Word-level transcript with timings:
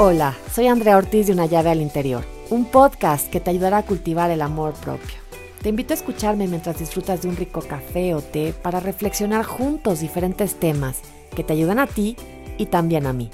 Hola, 0.00 0.36
soy 0.54 0.68
Andrea 0.68 0.96
Ortiz 0.96 1.26
de 1.26 1.32
Una 1.32 1.46
llave 1.46 1.70
al 1.70 1.80
interior, 1.80 2.24
un 2.50 2.66
podcast 2.66 3.28
que 3.28 3.40
te 3.40 3.50
ayudará 3.50 3.78
a 3.78 3.82
cultivar 3.82 4.30
el 4.30 4.42
amor 4.42 4.74
propio. 4.74 5.16
Te 5.60 5.70
invito 5.70 5.92
a 5.92 5.96
escucharme 5.96 6.46
mientras 6.46 6.78
disfrutas 6.78 7.20
de 7.20 7.28
un 7.28 7.34
rico 7.34 7.62
café 7.62 8.14
o 8.14 8.20
té 8.20 8.52
para 8.52 8.78
reflexionar 8.78 9.44
juntos 9.44 9.98
diferentes 9.98 10.54
temas 10.54 11.00
que 11.34 11.42
te 11.42 11.52
ayudan 11.52 11.80
a 11.80 11.88
ti 11.88 12.16
y 12.58 12.66
también 12.66 13.06
a 13.06 13.12
mí. 13.12 13.28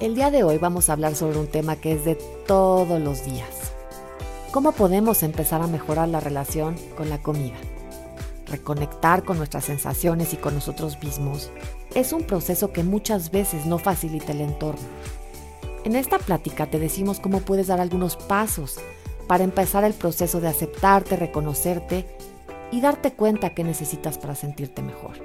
El 0.00 0.14
día 0.14 0.30
de 0.30 0.42
hoy 0.42 0.56
vamos 0.56 0.88
a 0.88 0.94
hablar 0.94 1.14
sobre 1.16 1.38
un 1.38 1.48
tema 1.48 1.76
que 1.76 1.92
es 1.92 2.06
de 2.06 2.14
todos 2.46 2.98
los 2.98 3.26
días. 3.26 3.74
¿Cómo 4.52 4.72
podemos 4.72 5.22
empezar 5.22 5.60
a 5.60 5.66
mejorar 5.66 6.08
la 6.08 6.20
relación 6.20 6.76
con 6.96 7.10
la 7.10 7.18
comida? 7.18 7.58
Reconectar 8.46 9.22
con 9.22 9.36
nuestras 9.36 9.66
sensaciones 9.66 10.32
y 10.32 10.38
con 10.38 10.54
nosotros 10.54 10.96
mismos 11.02 11.50
es 11.94 12.14
un 12.14 12.22
proceso 12.22 12.72
que 12.72 12.84
muchas 12.84 13.30
veces 13.30 13.66
no 13.66 13.76
facilita 13.76 14.32
el 14.32 14.40
entorno 14.40 14.80
en 15.84 15.96
esta 15.96 16.18
plática 16.18 16.70
te 16.70 16.78
decimos 16.78 17.20
cómo 17.20 17.40
puedes 17.40 17.68
dar 17.68 17.80
algunos 17.80 18.16
pasos 18.16 18.78
para 19.26 19.44
empezar 19.44 19.84
el 19.84 19.94
proceso 19.94 20.40
de 20.40 20.48
aceptarte, 20.48 21.16
reconocerte 21.16 22.04
y 22.70 22.80
darte 22.80 23.14
cuenta 23.14 23.54
que 23.54 23.64
necesitas 23.64 24.18
para 24.18 24.34
sentirte 24.34 24.82
mejor. 24.82 25.16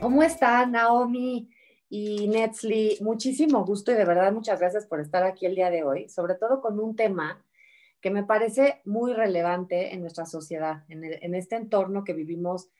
¿Cómo 0.00 0.22
están 0.22 0.72
Naomi 0.72 1.50
y 1.88 2.28
Netzli? 2.28 2.98
Muchísimo 3.00 3.64
gusto 3.64 3.92
y 3.92 3.94
de 3.94 4.04
verdad 4.04 4.32
muchas 4.32 4.58
gracias 4.58 4.86
por 4.86 5.00
estar 5.00 5.22
aquí 5.22 5.46
el 5.46 5.54
día 5.54 5.70
de 5.70 5.82
hoy, 5.82 6.08
sobre 6.08 6.34
todo 6.36 6.60
con 6.60 6.80
un 6.80 6.96
tema 6.96 7.44
que 8.00 8.10
me 8.10 8.22
parece 8.22 8.80
muy 8.84 9.12
relevante 9.12 9.92
en 9.92 10.00
nuestra 10.00 10.24
sociedad, 10.24 10.84
en, 10.88 11.34
este 11.34 11.56
entorno 11.56 12.04
que 12.04 12.12
vivimos 12.12 12.70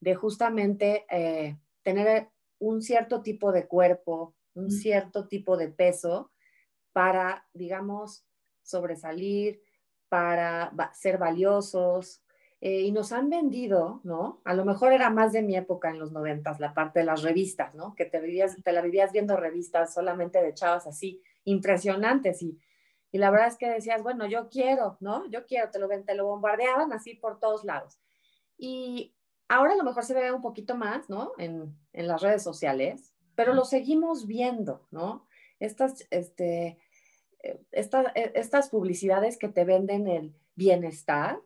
de 0.00 0.14
justamente 0.16 1.06
eh, 1.08 1.56
tener 1.82 2.28
un 2.58 2.82
cierto 2.82 3.22
tipo 3.22 3.52
de 3.52 3.66
cuerpo, 3.66 4.34
un 4.54 4.70
cierto 4.70 5.28
tipo 5.28 5.56
de 5.56 5.68
peso 5.68 6.32
para, 6.94 7.46
digamos, 7.52 8.24
sobresalir, 8.62 9.60
para 10.08 10.72
ser 10.94 11.18
valiosos. 11.18 12.22
Eh, 12.60 12.82
y 12.82 12.92
nos 12.92 13.12
han 13.12 13.28
vendido, 13.28 14.00
¿no? 14.04 14.40
A 14.44 14.54
lo 14.54 14.64
mejor 14.64 14.94
era 14.94 15.10
más 15.10 15.32
de 15.32 15.42
mi 15.42 15.54
época 15.54 15.90
en 15.90 15.98
los 15.98 16.12
noventas, 16.12 16.60
la 16.60 16.72
parte 16.72 17.00
de 17.00 17.04
las 17.04 17.22
revistas, 17.22 17.74
¿no? 17.74 17.94
Que 17.94 18.06
te, 18.06 18.20
vivías, 18.20 18.56
te 18.62 18.72
la 18.72 18.80
vivías 18.80 19.12
viendo 19.12 19.36
revistas 19.36 19.92
solamente 19.92 20.40
de 20.40 20.54
chavas 20.54 20.86
así, 20.86 21.20
impresionantes. 21.44 22.40
Y, 22.42 22.58
y 23.10 23.18
la 23.18 23.30
verdad 23.30 23.48
es 23.48 23.58
que 23.58 23.68
decías, 23.68 24.02
bueno, 24.02 24.26
yo 24.26 24.48
quiero, 24.48 24.96
¿no? 25.00 25.28
Yo 25.30 25.44
quiero, 25.44 25.70
te 25.70 25.78
lo, 25.78 25.88
te 25.88 26.14
lo 26.14 26.26
bombardeaban 26.26 26.92
así 26.94 27.14
por 27.14 27.38
todos 27.38 27.64
lados. 27.64 27.98
Y 28.56 29.14
ahora 29.48 29.74
a 29.74 29.76
lo 29.76 29.84
mejor 29.84 30.04
se 30.04 30.14
ve 30.14 30.32
un 30.32 30.40
poquito 30.40 30.74
más, 30.74 31.10
¿no? 31.10 31.32
En, 31.36 31.76
en 31.92 32.08
las 32.08 32.22
redes 32.22 32.42
sociales, 32.42 33.12
pero 33.34 33.52
lo 33.52 33.64
seguimos 33.64 34.26
viendo, 34.26 34.86
¿no? 34.90 35.26
Estas, 35.58 36.06
este, 36.10 36.78
eh, 37.44 37.60
eh, 37.72 38.32
estas 38.34 38.70
publicidades 38.70 39.36
que 39.36 39.48
te 39.48 39.64
venden 39.64 40.08
el 40.08 40.34
bienestar 40.54 41.38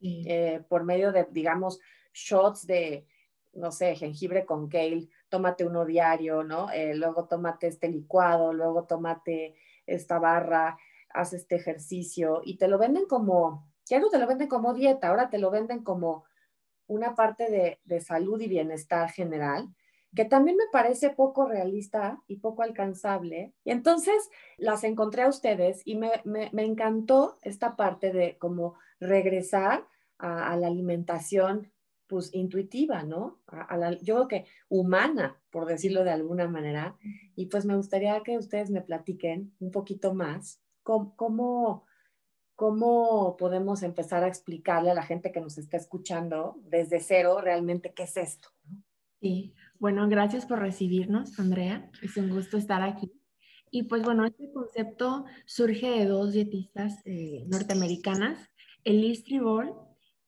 eh, 0.00 0.64
por 0.68 0.84
medio 0.84 1.12
de, 1.12 1.26
digamos, 1.30 1.78
shots 2.14 2.66
de, 2.66 3.06
no 3.52 3.70
sé, 3.70 3.94
jengibre 3.96 4.46
con 4.46 4.68
kale, 4.68 5.08
tómate 5.28 5.66
uno 5.66 5.84
diario, 5.84 6.42
¿no? 6.42 6.68
luego 6.94 7.26
tómate 7.26 7.66
este 7.66 7.88
licuado, 7.88 8.54
luego 8.54 8.84
tómate 8.84 9.56
esta 9.86 10.18
barra, 10.18 10.78
haz 11.10 11.34
este 11.34 11.56
ejercicio 11.56 12.40
y 12.42 12.56
te 12.56 12.66
lo 12.66 12.78
venden 12.78 13.04
como, 13.06 13.68
ya 13.84 14.00
no 14.00 14.08
te 14.08 14.18
lo 14.18 14.26
venden 14.26 14.48
como 14.48 14.72
dieta, 14.72 15.08
ahora 15.08 15.28
te 15.28 15.38
lo 15.38 15.50
venden 15.50 15.84
como 15.84 16.24
una 16.86 17.14
parte 17.14 17.50
de, 17.50 17.80
de 17.84 18.00
salud 18.00 18.40
y 18.40 18.48
bienestar 18.48 19.10
general 19.10 19.68
que 20.14 20.24
también 20.24 20.56
me 20.56 20.64
parece 20.72 21.10
poco 21.10 21.46
realista 21.46 22.20
y 22.26 22.36
poco 22.36 22.62
alcanzable. 22.62 23.52
Y 23.64 23.70
entonces 23.70 24.28
las 24.58 24.82
encontré 24.84 25.22
a 25.22 25.28
ustedes 25.28 25.82
y 25.84 25.96
me, 25.96 26.10
encantó 26.52 27.38
esta 27.42 27.76
parte 27.76 28.12
de 28.12 28.36
como 28.38 28.74
regresar 28.98 29.86
a, 30.18 30.56
la 30.56 30.66
alimentación 30.66 31.72
pues 32.08 32.34
intuitiva, 32.34 33.04
¿no? 33.04 33.38
A, 33.46 33.76
la, 33.76 33.92
yo 33.98 34.16
creo 34.16 34.28
que 34.28 34.44
humana, 34.68 35.40
por 35.50 35.66
decirlo 35.66 36.02
de 36.02 36.10
alguna 36.10 36.48
manera. 36.48 36.96
Y 37.36 37.46
pues 37.46 37.64
me 37.64 37.76
gustaría 37.76 38.20
que 38.24 38.36
ustedes 38.36 38.70
me 38.70 38.82
platiquen 38.82 39.54
un 39.60 39.70
poquito 39.70 40.12
más 40.12 40.60
cómo, 40.82 41.14
cómo, 41.14 41.84
cómo 42.56 43.36
podemos 43.36 43.84
empezar 43.84 44.24
a 44.24 44.28
explicarle 44.28 44.90
a 44.90 44.94
la 44.94 45.04
gente 45.04 45.30
que 45.30 45.40
nos 45.40 45.56
está 45.56 45.76
escuchando 45.76 46.58
desde 46.64 46.98
cero 46.98 47.40
realmente 47.40 47.92
qué 47.94 48.02
es 48.02 48.16
esto. 48.16 48.48
Sí, 49.20 49.54
bueno, 49.80 50.06
gracias 50.08 50.44
por 50.44 50.58
recibirnos, 50.58 51.40
Andrea. 51.40 51.90
Es 52.02 52.18
un 52.18 52.28
gusto 52.28 52.58
estar 52.58 52.82
aquí. 52.82 53.10
Y 53.70 53.84
pues 53.84 54.02
bueno, 54.02 54.26
este 54.26 54.52
concepto 54.52 55.24
surge 55.46 55.88
de 55.88 56.04
dos 56.04 56.32
dietistas 56.32 57.00
eh, 57.06 57.46
norteamericanas, 57.48 58.38
Elise 58.84 59.22
Tribol 59.24 59.72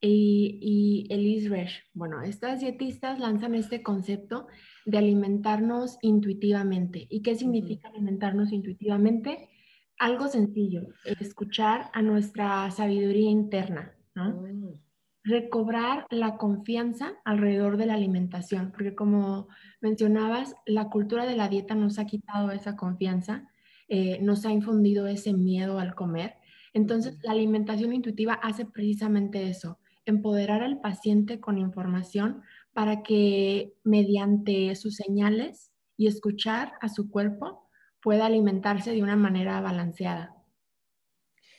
y, 0.00 0.58
y, 0.62 1.12
Elise 1.12 1.50
Resch. 1.50 1.84
Bueno, 1.92 2.22
estas 2.22 2.60
dietistas 2.60 3.18
lanzan 3.18 3.54
este 3.54 3.82
concepto 3.82 4.46
de 4.86 4.96
alimentarnos 4.96 5.98
intuitivamente. 6.00 7.06
¿Y 7.10 7.20
qué 7.20 7.34
significa 7.34 7.88
alimentarnos 7.88 8.52
intuitivamente? 8.52 9.50
Algo 9.98 10.28
sencillo, 10.28 10.88
escuchar 11.20 11.90
a 11.92 12.00
nuestra 12.00 12.70
sabiduría 12.70 13.30
interna, 13.30 13.94
¿no? 14.14 14.30
Mm 14.30 14.91
recobrar 15.24 16.06
la 16.10 16.36
confianza 16.36 17.14
alrededor 17.24 17.76
de 17.76 17.86
la 17.86 17.94
alimentación, 17.94 18.72
porque 18.72 18.94
como 18.94 19.48
mencionabas, 19.80 20.54
la 20.66 20.88
cultura 20.90 21.26
de 21.26 21.36
la 21.36 21.48
dieta 21.48 21.74
nos 21.74 21.98
ha 21.98 22.06
quitado 22.06 22.50
esa 22.50 22.76
confianza, 22.76 23.48
eh, 23.88 24.18
nos 24.20 24.44
ha 24.46 24.50
infundido 24.50 25.06
ese 25.06 25.32
miedo 25.32 25.78
al 25.78 25.94
comer. 25.94 26.34
Entonces, 26.74 27.18
la 27.22 27.32
alimentación 27.32 27.92
intuitiva 27.92 28.34
hace 28.34 28.64
precisamente 28.64 29.48
eso, 29.48 29.78
empoderar 30.06 30.62
al 30.62 30.80
paciente 30.80 31.40
con 31.40 31.58
información 31.58 32.42
para 32.72 33.02
que 33.02 33.74
mediante 33.84 34.74
sus 34.74 34.96
señales 34.96 35.70
y 35.96 36.06
escuchar 36.06 36.72
a 36.80 36.88
su 36.88 37.10
cuerpo 37.10 37.68
pueda 38.00 38.26
alimentarse 38.26 38.90
de 38.90 39.02
una 39.02 39.14
manera 39.14 39.60
balanceada. 39.60 40.34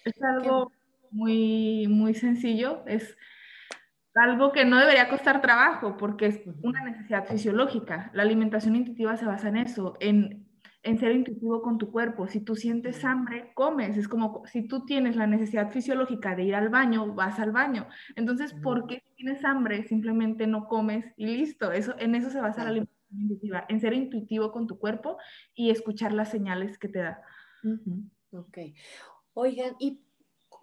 Es 0.03 0.21
algo 0.21 0.71
muy, 1.11 1.87
muy 1.87 2.13
sencillo, 2.13 2.83
es 2.87 3.15
algo 4.15 4.51
que 4.51 4.65
no 4.65 4.79
debería 4.79 5.09
costar 5.09 5.41
trabajo 5.41 5.97
porque 5.97 6.27
es 6.27 6.41
una 6.61 6.83
necesidad 6.83 7.25
fisiológica. 7.25 8.11
La 8.13 8.23
alimentación 8.23 8.75
intuitiva 8.75 9.17
se 9.17 9.25
basa 9.25 9.49
en 9.49 9.57
eso, 9.57 9.95
en, 9.99 10.47
en, 10.83 10.99
ser 10.99 11.13
intuitivo 11.13 11.61
con 11.61 11.77
tu 11.77 11.91
cuerpo. 11.91 12.27
Si 12.27 12.39
tú 12.39 12.55
sientes 12.55 13.03
hambre, 13.05 13.51
comes. 13.55 13.97
Es 13.97 14.07
como 14.07 14.43
si 14.45 14.67
tú 14.67 14.85
tienes 14.85 15.15
la 15.15 15.25
necesidad 15.25 15.71
fisiológica 15.71 16.35
de 16.35 16.43
ir 16.43 16.55
al 16.55 16.69
baño, 16.69 17.13
vas 17.13 17.39
al 17.39 17.51
baño. 17.51 17.87
Entonces, 18.15 18.53
¿por 18.53 18.87
qué 18.87 19.03
tienes 19.15 19.43
hambre 19.43 19.83
simplemente 19.83 20.45
no 20.45 20.67
comes 20.67 21.05
y 21.17 21.25
listo? 21.25 21.71
Eso, 21.71 21.95
en 21.97 22.15
eso 22.15 22.29
se 22.29 22.39
basa 22.39 22.63
la 22.63 22.69
alimentación 22.69 23.21
intuitiva, 23.21 23.65
en 23.67 23.79
ser 23.81 23.93
intuitivo 23.93 24.51
con 24.51 24.67
tu 24.67 24.77
cuerpo 24.77 25.17
y 25.55 25.71
escuchar 25.71 26.13
las 26.13 26.29
señales 26.29 26.77
que 26.77 26.87
te 26.87 26.99
da. 26.99 27.21
Ok. 28.31 28.57
Oigan, 29.33 29.75
y 29.79 30.01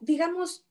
digamos, 0.00 0.69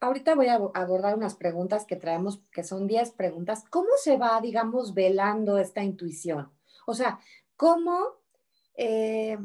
ahorita 0.00 0.34
voy 0.34 0.48
a 0.48 0.54
abordar 0.54 1.16
unas 1.16 1.34
preguntas 1.34 1.84
que 1.84 1.96
traemos, 1.96 2.40
que 2.52 2.64
son 2.64 2.86
10 2.86 3.12
preguntas. 3.12 3.64
¿Cómo 3.70 3.90
se 4.02 4.16
va, 4.16 4.40
digamos, 4.40 4.94
velando 4.94 5.58
esta 5.58 5.82
intuición? 5.82 6.50
O 6.86 6.94
sea, 6.94 7.20
¿cómo 7.56 8.18
eh, 8.74 9.38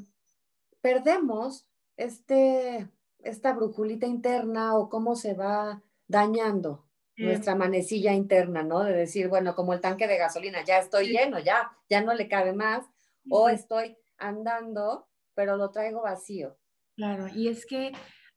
perdemos 0.81 1.65
este, 1.97 2.87
esta 3.19 3.53
brujulita 3.53 4.05
interna 4.05 4.75
o 4.75 4.89
cómo 4.89 5.15
se 5.15 5.33
va 5.33 5.81
dañando 6.07 6.85
nuestra 7.15 7.55
manecilla 7.55 8.13
interna, 8.13 8.63
¿no? 8.63 8.83
De 8.83 8.93
decir, 8.93 9.27
bueno, 9.27 9.55
como 9.55 9.73
el 9.73 9.81
tanque 9.81 10.07
de 10.07 10.17
gasolina, 10.17 10.63
ya 10.65 10.79
estoy 10.79 11.09
lleno, 11.09 11.39
ya, 11.39 11.71
ya 11.87 12.01
no 12.01 12.13
le 12.13 12.27
cabe 12.27 12.53
más, 12.53 12.85
o 13.29 13.49
estoy 13.49 13.97
andando, 14.17 15.07
pero 15.35 15.55
lo 15.55 15.69
traigo 15.69 16.01
vacío. 16.01 16.57
Claro, 16.95 17.27
y 17.27 17.49
es 17.49 17.65
que 17.65 17.91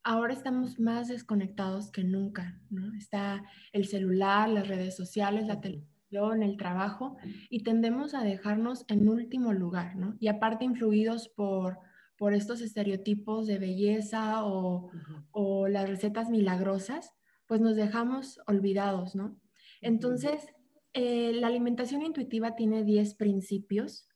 ahora 0.06 0.32
estamos 0.32 0.79
más 0.79 1.08
desconectados 1.08 1.91
que 1.91 2.05
nunca, 2.05 2.61
¿no? 2.70 2.94
Está 2.94 3.43
el 3.73 3.87
celular, 3.87 4.49
las 4.49 4.69
redes 4.69 4.94
sociales, 4.94 5.49
la 5.49 5.61
televisión, 5.61 6.44
el 6.44 6.56
trabajo, 6.56 7.17
y 7.50 7.64
tendemos 7.64 8.14
a 8.14 8.23
dejarnos 8.23 8.85
en 8.87 9.08
último 9.08 9.53
lugar, 9.53 9.97
¿no? 9.97 10.14
Y 10.20 10.29
aparte 10.29 10.64
influidos 10.64 11.29
por, 11.29 11.81
por 12.17 12.35
estos 12.35 12.61
estereotipos 12.61 13.49
de 13.49 13.58
belleza 13.58 14.44
o, 14.44 14.91
o 15.32 15.67
las 15.67 15.88
recetas 15.88 16.31
milagrosas, 16.31 17.12
pues 17.49 17.61
nos 17.61 17.75
dejamos 17.75 18.38
olvidados, 18.47 19.17
¿no? 19.17 19.37
Entonces, 19.81 20.47
eh, 20.93 21.32
la 21.35 21.49
alimentación 21.49 22.02
intuitiva 22.02 22.55
tiene 22.55 22.85
10 22.85 23.17
principios 23.17 24.06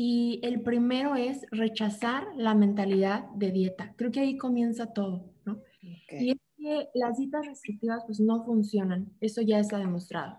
y 0.00 0.38
el 0.44 0.60
primero 0.60 1.16
es 1.16 1.44
rechazar 1.50 2.28
la 2.36 2.54
mentalidad 2.54 3.28
de 3.30 3.50
dieta. 3.50 3.94
Creo 3.96 4.12
que 4.12 4.20
ahí 4.20 4.38
comienza 4.38 4.92
todo, 4.92 5.34
¿no? 5.44 5.60
Y 5.82 6.30
es 6.30 6.36
que 6.56 6.88
las 6.94 7.18
dietas 7.18 7.44
restrictivas 7.44 8.04
pues 8.06 8.20
no 8.20 8.44
funcionan, 8.44 9.12
eso 9.20 9.42
ya 9.42 9.58
está 9.58 9.76
demostrado. 9.76 10.38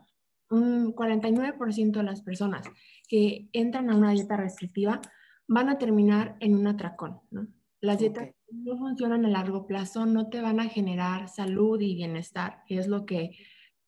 Un 0.49 0.95
49% 0.95 1.91
de 1.91 2.03
las 2.03 2.21
personas 2.21 2.67
que 3.09 3.49
entran 3.51 3.89
a 3.89 3.97
una 3.97 4.11
dieta 4.11 4.37
restrictiva 4.37 5.01
van 5.45 5.67
a 5.67 5.77
terminar 5.77 6.37
en 6.39 6.55
un 6.55 6.65
atracón, 6.65 7.19
¿no? 7.29 7.45
Las 7.81 7.99
dietas 7.99 8.29
no 8.49 8.77
funcionan 8.77 9.25
a 9.25 9.29
largo 9.29 9.67
plazo, 9.67 10.05
no 10.05 10.29
te 10.29 10.39
van 10.39 10.61
a 10.61 10.69
generar 10.69 11.27
salud 11.27 11.81
y 11.81 11.95
bienestar, 11.95 12.63
que 12.65 12.77
es 12.77 12.87
lo 12.87 13.05
que 13.05 13.31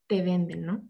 te 0.07 0.21
venden, 0.21 0.65
¿no? 0.65 0.83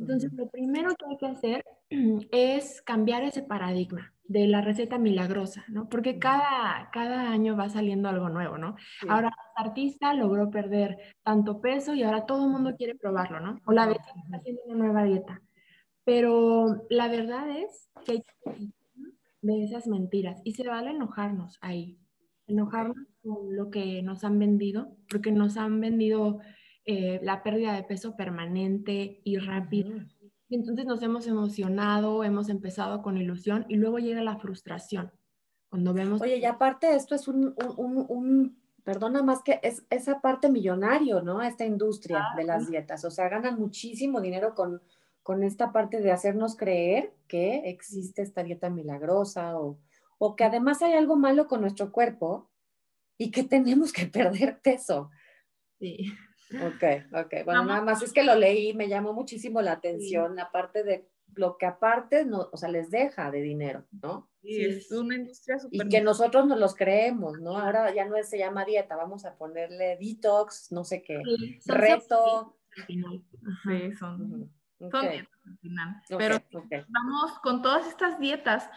Entonces, 0.00 0.32
lo 0.32 0.48
primero 0.48 0.94
que 0.96 1.04
hay 1.06 1.16
que 1.18 1.26
hacer 1.26 1.64
es 2.32 2.80
cambiar 2.82 3.22
ese 3.22 3.42
paradigma 3.42 4.12
de 4.24 4.46
la 4.46 4.62
receta 4.62 4.96
milagrosa, 4.96 5.64
¿no? 5.68 5.88
Porque 5.88 6.18
cada, 6.18 6.88
cada 6.92 7.30
año 7.30 7.56
va 7.56 7.68
saliendo 7.68 8.08
algo 8.08 8.28
nuevo, 8.30 8.56
¿no? 8.56 8.76
Ahora, 9.08 9.28
el 9.28 9.66
artista 9.66 10.14
logró 10.14 10.50
perder 10.50 10.98
tanto 11.22 11.60
peso 11.60 11.94
y 11.94 12.02
ahora 12.02 12.26
todo 12.26 12.46
el 12.46 12.52
mundo 12.52 12.76
quiere 12.76 12.94
probarlo, 12.94 13.40
¿no? 13.40 13.60
O 13.66 13.72
la 13.72 13.86
vecina 13.86 14.22
está 14.24 14.36
haciendo 14.38 14.62
una 14.66 14.84
nueva 14.84 15.04
dieta. 15.04 15.42
Pero 16.04 16.86
la 16.88 17.08
verdad 17.08 17.48
es 17.50 17.90
que 18.04 18.12
hay 18.12 18.22
que 18.22 18.34
de 19.42 19.64
esas 19.64 19.86
mentiras 19.86 20.40
y 20.44 20.54
se 20.54 20.66
vale 20.66 20.90
enojarnos 20.90 21.58
ahí, 21.60 21.98
enojarnos 22.46 22.96
con 23.22 23.56
lo 23.56 23.70
que 23.70 24.02
nos 24.02 24.24
han 24.24 24.38
vendido, 24.38 24.96
porque 25.10 25.32
nos 25.32 25.56
han 25.56 25.80
vendido 25.80 26.38
eh, 26.84 27.20
la 27.22 27.42
pérdida 27.42 27.74
de 27.74 27.82
peso 27.82 28.16
permanente 28.16 29.20
y 29.24 29.36
rápida. 29.36 30.06
Y 30.48 30.56
entonces 30.56 30.86
nos 30.86 31.02
hemos 31.02 31.26
emocionado, 31.26 32.24
hemos 32.24 32.48
empezado 32.48 33.02
con 33.02 33.16
ilusión 33.16 33.66
y 33.68 33.76
luego 33.76 33.98
llega 33.98 34.22
la 34.22 34.38
frustración. 34.38 35.12
Cuando 35.68 35.94
vemos... 35.94 36.20
Oye, 36.20 36.38
y 36.38 36.44
aparte 36.44 36.96
esto 36.96 37.14
es 37.14 37.28
un, 37.28 37.54
un, 37.76 38.06
un, 38.08 38.60
perdona 38.82 39.22
más 39.22 39.42
que 39.42 39.60
es 39.62 39.84
esa 39.90 40.20
parte 40.20 40.50
millonario, 40.50 41.22
¿no? 41.22 41.42
Esta 41.42 41.64
industria 41.64 42.24
de 42.36 42.44
las 42.44 42.68
dietas. 42.68 43.04
O 43.04 43.10
sea, 43.10 43.28
ganan 43.28 43.60
muchísimo 43.60 44.20
dinero 44.20 44.54
con, 44.56 44.82
con 45.22 45.44
esta 45.44 45.70
parte 45.70 46.00
de 46.00 46.10
hacernos 46.10 46.56
creer 46.56 47.14
que 47.28 47.70
existe 47.70 48.22
esta 48.22 48.42
dieta 48.42 48.70
milagrosa 48.70 49.56
o, 49.56 49.78
o 50.18 50.34
que 50.34 50.42
además 50.42 50.82
hay 50.82 50.94
algo 50.94 51.14
malo 51.14 51.46
con 51.46 51.60
nuestro 51.60 51.92
cuerpo 51.92 52.50
y 53.16 53.30
que 53.30 53.44
tenemos 53.44 53.92
que 53.92 54.06
perder 54.06 54.60
peso. 54.60 55.10
Sí. 55.78 56.12
Ok, 56.52 56.84
ok. 57.12 57.44
Bueno, 57.44 57.64
nada 57.64 57.82
más 57.82 58.02
es 58.02 58.12
que 58.12 58.24
lo 58.24 58.34
leí, 58.34 58.74
me 58.74 58.88
llamó 58.88 59.12
muchísimo 59.12 59.62
la 59.62 59.72
atención, 59.72 60.38
aparte 60.40 60.82
de 60.82 61.08
lo 61.34 61.56
que 61.56 61.66
aparte, 61.66 62.24
no, 62.24 62.48
o 62.52 62.56
sea, 62.56 62.68
les 62.68 62.90
deja 62.90 63.30
de 63.30 63.40
dinero, 63.40 63.86
¿no? 64.02 64.28
Sí, 64.42 64.64
es 64.64 64.90
una 64.90 65.14
industria 65.14 65.58
súper... 65.58 65.86
Y 65.86 65.88
que 65.88 66.00
nosotros 66.00 66.46
nos 66.46 66.58
los 66.58 66.74
creemos, 66.74 67.38
¿no? 67.40 67.56
Ahora 67.56 67.94
ya 67.94 68.06
no 68.06 68.20
se 68.22 68.38
llama 68.38 68.64
dieta, 68.64 68.96
vamos 68.96 69.24
a 69.24 69.36
ponerle 69.36 69.96
detox, 70.00 70.72
no 70.72 70.82
sé 70.82 71.02
qué, 71.02 71.22
reto. 71.66 72.56
Sí, 72.86 73.02
son, 73.98 74.50
son 74.90 75.10
dietas 75.10 75.46
al 75.46 75.58
final. 75.58 76.02
Pero 76.08 76.42
vamos 76.88 77.38
con 77.42 77.62
todas 77.62 77.86
estas 77.86 78.18
dietas, 78.18 78.68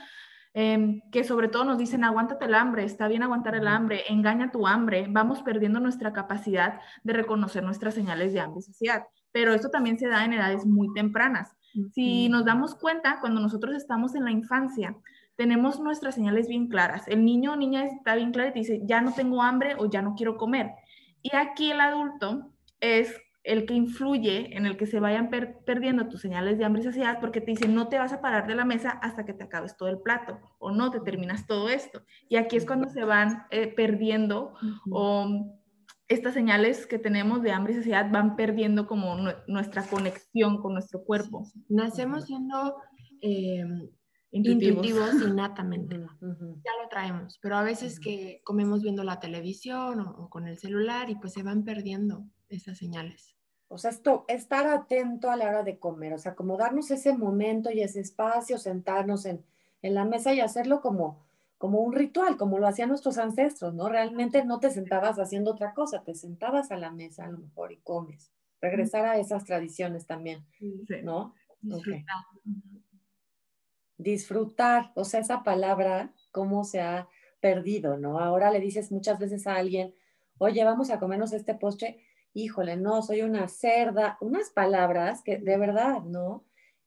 Em, 0.55 1.01
que 1.09 1.23
sobre 1.23 1.47
todo 1.47 1.63
nos 1.63 1.79
dicen, 1.79 2.03
aguántate 2.03 2.45
el 2.45 2.53
hambre, 2.53 2.83
está 2.83 3.07
bien 3.07 3.23
aguantar 3.23 3.55
el 3.55 3.67
hambre, 3.67 4.03
engaña 4.09 4.51
tu 4.51 4.67
hambre, 4.67 5.07
vamos 5.09 5.41
perdiendo 5.41 5.79
nuestra 5.79 6.13
capacidad 6.13 6.79
de 7.03 7.13
reconocer 7.13 7.63
nuestras 7.63 7.95
señales 7.95 8.33
de 8.33 8.39
hambre 8.39 8.59
y 8.59 8.63
saciedad. 8.63 9.03
Pero 9.31 9.53
esto 9.55 9.69
también 9.69 9.97
se 9.97 10.07
da 10.07 10.23
en 10.23 10.33
edades 10.33 10.65
muy 10.65 10.93
tempranas. 10.93 11.51
Si 11.91 12.29
nos 12.29 12.45
damos 12.45 12.75
cuenta, 12.75 13.17
cuando 13.19 13.41
nosotros 13.41 13.75
estamos 13.75 14.13
en 14.13 14.25
la 14.25 14.31
infancia, 14.31 14.95
tenemos 15.35 15.79
nuestras 15.79 16.13
señales 16.13 16.47
bien 16.47 16.67
claras. 16.67 17.07
El 17.07 17.25
niño 17.25 17.53
o 17.53 17.55
niña 17.55 17.85
está 17.85 18.13
bien 18.13 18.31
claro 18.31 18.51
y 18.51 18.59
dice, 18.59 18.81
ya 18.83 19.01
no 19.01 19.11
tengo 19.13 19.41
hambre 19.41 19.75
o 19.79 19.89
ya 19.89 20.03
no 20.03 20.13
quiero 20.13 20.37
comer. 20.37 20.69
Y 21.23 21.35
aquí 21.35 21.71
el 21.71 21.81
adulto 21.81 22.51
es 22.79 23.15
el 23.43 23.65
que 23.65 23.73
influye 23.73 24.55
en 24.55 24.65
el 24.65 24.77
que 24.77 24.85
se 24.85 24.99
vayan 24.99 25.29
perdiendo 25.65 26.07
tus 26.07 26.21
señales 26.21 26.57
de 26.57 26.65
hambre 26.65 26.81
y 26.81 26.85
saciedad 26.85 27.19
porque 27.19 27.41
te 27.41 27.51
dicen 27.51 27.75
no 27.75 27.89
te 27.89 27.97
vas 27.97 28.13
a 28.13 28.21
parar 28.21 28.47
de 28.47 28.55
la 28.55 28.63
mesa 28.63 28.91
hasta 28.91 29.25
que 29.25 29.33
te 29.33 29.43
acabes 29.43 29.75
todo 29.75 29.89
el 29.89 29.99
plato 29.99 30.39
o 30.59 30.71
no 30.71 30.91
te 30.91 31.01
terminas 31.01 31.45
todo 31.45 31.69
esto. 31.69 32.03
Y 32.29 32.37
aquí 32.37 32.55
es 32.55 32.65
cuando 32.65 32.89
se 32.89 33.03
van 33.03 33.45
eh, 33.51 33.67
perdiendo 33.67 34.53
o 34.89 35.27
estas 36.07 36.33
señales 36.33 36.85
que 36.87 36.99
tenemos 36.99 37.41
de 37.41 37.51
hambre 37.51 37.73
y 37.73 37.77
saciedad 37.77 38.09
van 38.11 38.35
perdiendo 38.35 38.87
como 38.87 39.15
nuestra 39.47 39.83
conexión 39.83 40.61
con 40.61 40.73
nuestro 40.73 41.03
cuerpo. 41.03 41.45
Nacemos 41.69 42.25
siendo 42.25 42.77
eh, 43.21 43.65
intuitivos. 44.31 45.11
innatamente. 45.27 45.97
Ya 45.97 46.71
lo 46.81 46.89
traemos, 46.89 47.39
pero 47.41 47.57
a 47.57 47.63
veces 47.63 47.99
que 47.99 48.41
comemos 48.43 48.83
viendo 48.83 49.03
la 49.03 49.19
televisión 49.19 49.99
o 49.99 50.29
con 50.29 50.47
el 50.47 50.57
celular 50.57 51.09
y 51.09 51.15
pues 51.15 51.33
se 51.33 51.43
van 51.43 51.63
perdiendo 51.63 52.25
esas 52.53 52.77
señales. 52.77 53.35
O 53.67 53.77
sea, 53.77 53.89
esto, 53.89 54.25
estar 54.27 54.67
atento 54.67 55.31
a 55.31 55.35
la 55.35 55.47
hora 55.47 55.63
de 55.63 55.79
comer, 55.79 56.13
o 56.13 56.19
sea, 56.19 56.35
como 56.35 56.57
darnos 56.57 56.91
ese 56.91 57.17
momento 57.17 57.71
y 57.71 57.81
ese 57.81 58.01
espacio, 58.01 58.59
sentarnos 58.59 59.25
en, 59.25 59.43
en 59.81 59.95
la 59.95 60.05
mesa 60.05 60.33
y 60.33 60.41
hacerlo 60.41 60.81
como, 60.81 61.25
como 61.57 61.79
un 61.79 61.93
ritual, 61.93 62.37
como 62.37 62.59
lo 62.59 62.67
hacían 62.67 62.89
nuestros 62.89 63.17
ancestros, 63.17 63.73
¿no? 63.73 63.89
Realmente 63.89 64.45
no 64.45 64.59
te 64.59 64.69
sentabas 64.69 65.17
haciendo 65.17 65.51
otra 65.51 65.73
cosa, 65.73 66.03
te 66.03 66.13
sentabas 66.13 66.71
a 66.71 66.77
la 66.77 66.91
mesa 66.91 67.25
a 67.25 67.29
lo 67.29 67.39
mejor 67.39 67.71
y 67.71 67.77
comes. 67.77 68.31
Regresar 68.61 69.05
a 69.05 69.17
esas 69.17 69.43
tradiciones 69.43 70.05
también, 70.05 70.45
¿no? 71.03 71.33
Disfrutar. 71.61 72.17
Disfrutar, 73.97 74.91
o 74.95 75.03
sea, 75.03 75.19
esa 75.19 75.43
palabra, 75.43 76.13
cómo 76.31 76.63
se 76.63 76.81
ha 76.81 77.07
perdido, 77.39 77.97
¿no? 77.97 78.19
Ahora 78.19 78.51
le 78.51 78.59
dices 78.59 78.91
muchas 78.91 79.19
veces 79.19 79.47
a 79.47 79.55
alguien, 79.55 79.95
oye, 80.37 80.63
vamos 80.63 80.89
a 80.89 80.99
comernos 80.99 81.33
este 81.33 81.55
postre 81.55 81.99
híjole, 82.33 82.77
no, 82.77 83.01
soy 83.01 83.21
una 83.21 83.47
cerda, 83.47 84.17
unas 84.21 84.49
palabras 84.49 85.21
que 85.23 85.37
de 85.37 85.57
verdad, 85.57 86.01
¿no? 86.01 86.45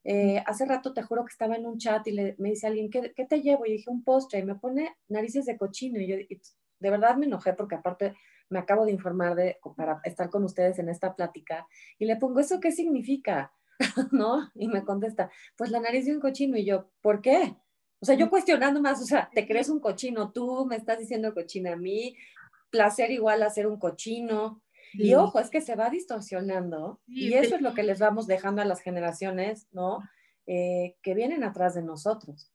Eh, 0.08 0.42
hace 0.46 0.64
rato 0.66 0.92
te 0.92 1.02
juro 1.02 1.24
que 1.24 1.32
estaba 1.32 1.56
en 1.56 1.66
un 1.66 1.78
chat 1.78 2.06
y 2.06 2.12
le, 2.12 2.36
me 2.38 2.50
dice 2.50 2.68
alguien, 2.68 2.90
¿qué, 2.90 3.26
te 3.28 3.42
llevo? 3.42 3.66
Y 3.66 3.72
dije, 3.72 3.90
un 3.90 4.04
postre, 4.04 4.38
y 4.38 4.44
me 4.44 4.54
pone 4.54 4.96
narices 5.08 5.46
de 5.46 5.56
cochino. 5.56 6.00
Y 6.00 6.06
yo 6.06 6.16
de 6.78 6.90
verdad 6.90 7.16
me 7.16 7.26
enojé 7.26 7.54
porque 7.54 7.74
aparte 7.74 8.14
me 8.48 8.60
acabo 8.60 8.84
de 8.84 8.92
informar 8.92 9.34
de, 9.34 9.58
para 9.76 10.00
estar 10.04 10.30
con 10.30 10.44
ustedes 10.44 10.78
en 10.78 10.88
esta 10.88 11.14
plática. 11.16 11.66
Y 11.98 12.06
le 12.06 12.16
pongo, 12.16 12.38
¿eso 12.38 12.60
qué 12.60 12.70
significa? 12.70 13.52
¿No? 14.12 14.50
Y 14.54 14.68
me 14.68 14.84
contesta, 14.84 15.30
pues 15.56 15.70
la 15.70 15.80
nariz 15.80 16.06
de 16.06 16.14
un 16.14 16.20
cochino. 16.20 16.56
Y 16.56 16.64
yo, 16.64 16.90
¿por 17.00 17.20
qué? 17.20 17.56
O 18.00 18.06
sea, 18.06 18.14
yo 18.14 18.30
cuestionando 18.30 18.80
más, 18.80 19.02
o 19.02 19.06
sea, 19.06 19.28
¿te 19.34 19.46
crees 19.46 19.68
un 19.68 19.80
cochino 19.80 20.30
tú? 20.30 20.66
¿Me 20.66 20.76
estás 20.76 20.98
diciendo 20.98 21.34
cochina 21.34 21.72
a 21.72 21.76
mí? 21.76 22.16
Placer 22.70 23.10
igual 23.10 23.42
a 23.42 23.50
ser 23.50 23.66
un 23.66 23.78
cochino. 23.78 24.62
Y 24.98 25.14
ojo, 25.14 25.40
es 25.40 25.50
que 25.50 25.60
se 25.60 25.76
va 25.76 25.90
distorsionando 25.90 27.00
y 27.06 27.34
eso 27.34 27.56
es 27.56 27.60
lo 27.60 27.74
que 27.74 27.82
les 27.82 27.98
vamos 27.98 28.26
dejando 28.26 28.62
a 28.62 28.64
las 28.64 28.80
generaciones, 28.80 29.68
¿no? 29.72 30.00
Eh, 30.46 30.96
que 31.02 31.14
vienen 31.14 31.44
atrás 31.44 31.74
de 31.74 31.82
nosotros. 31.82 32.52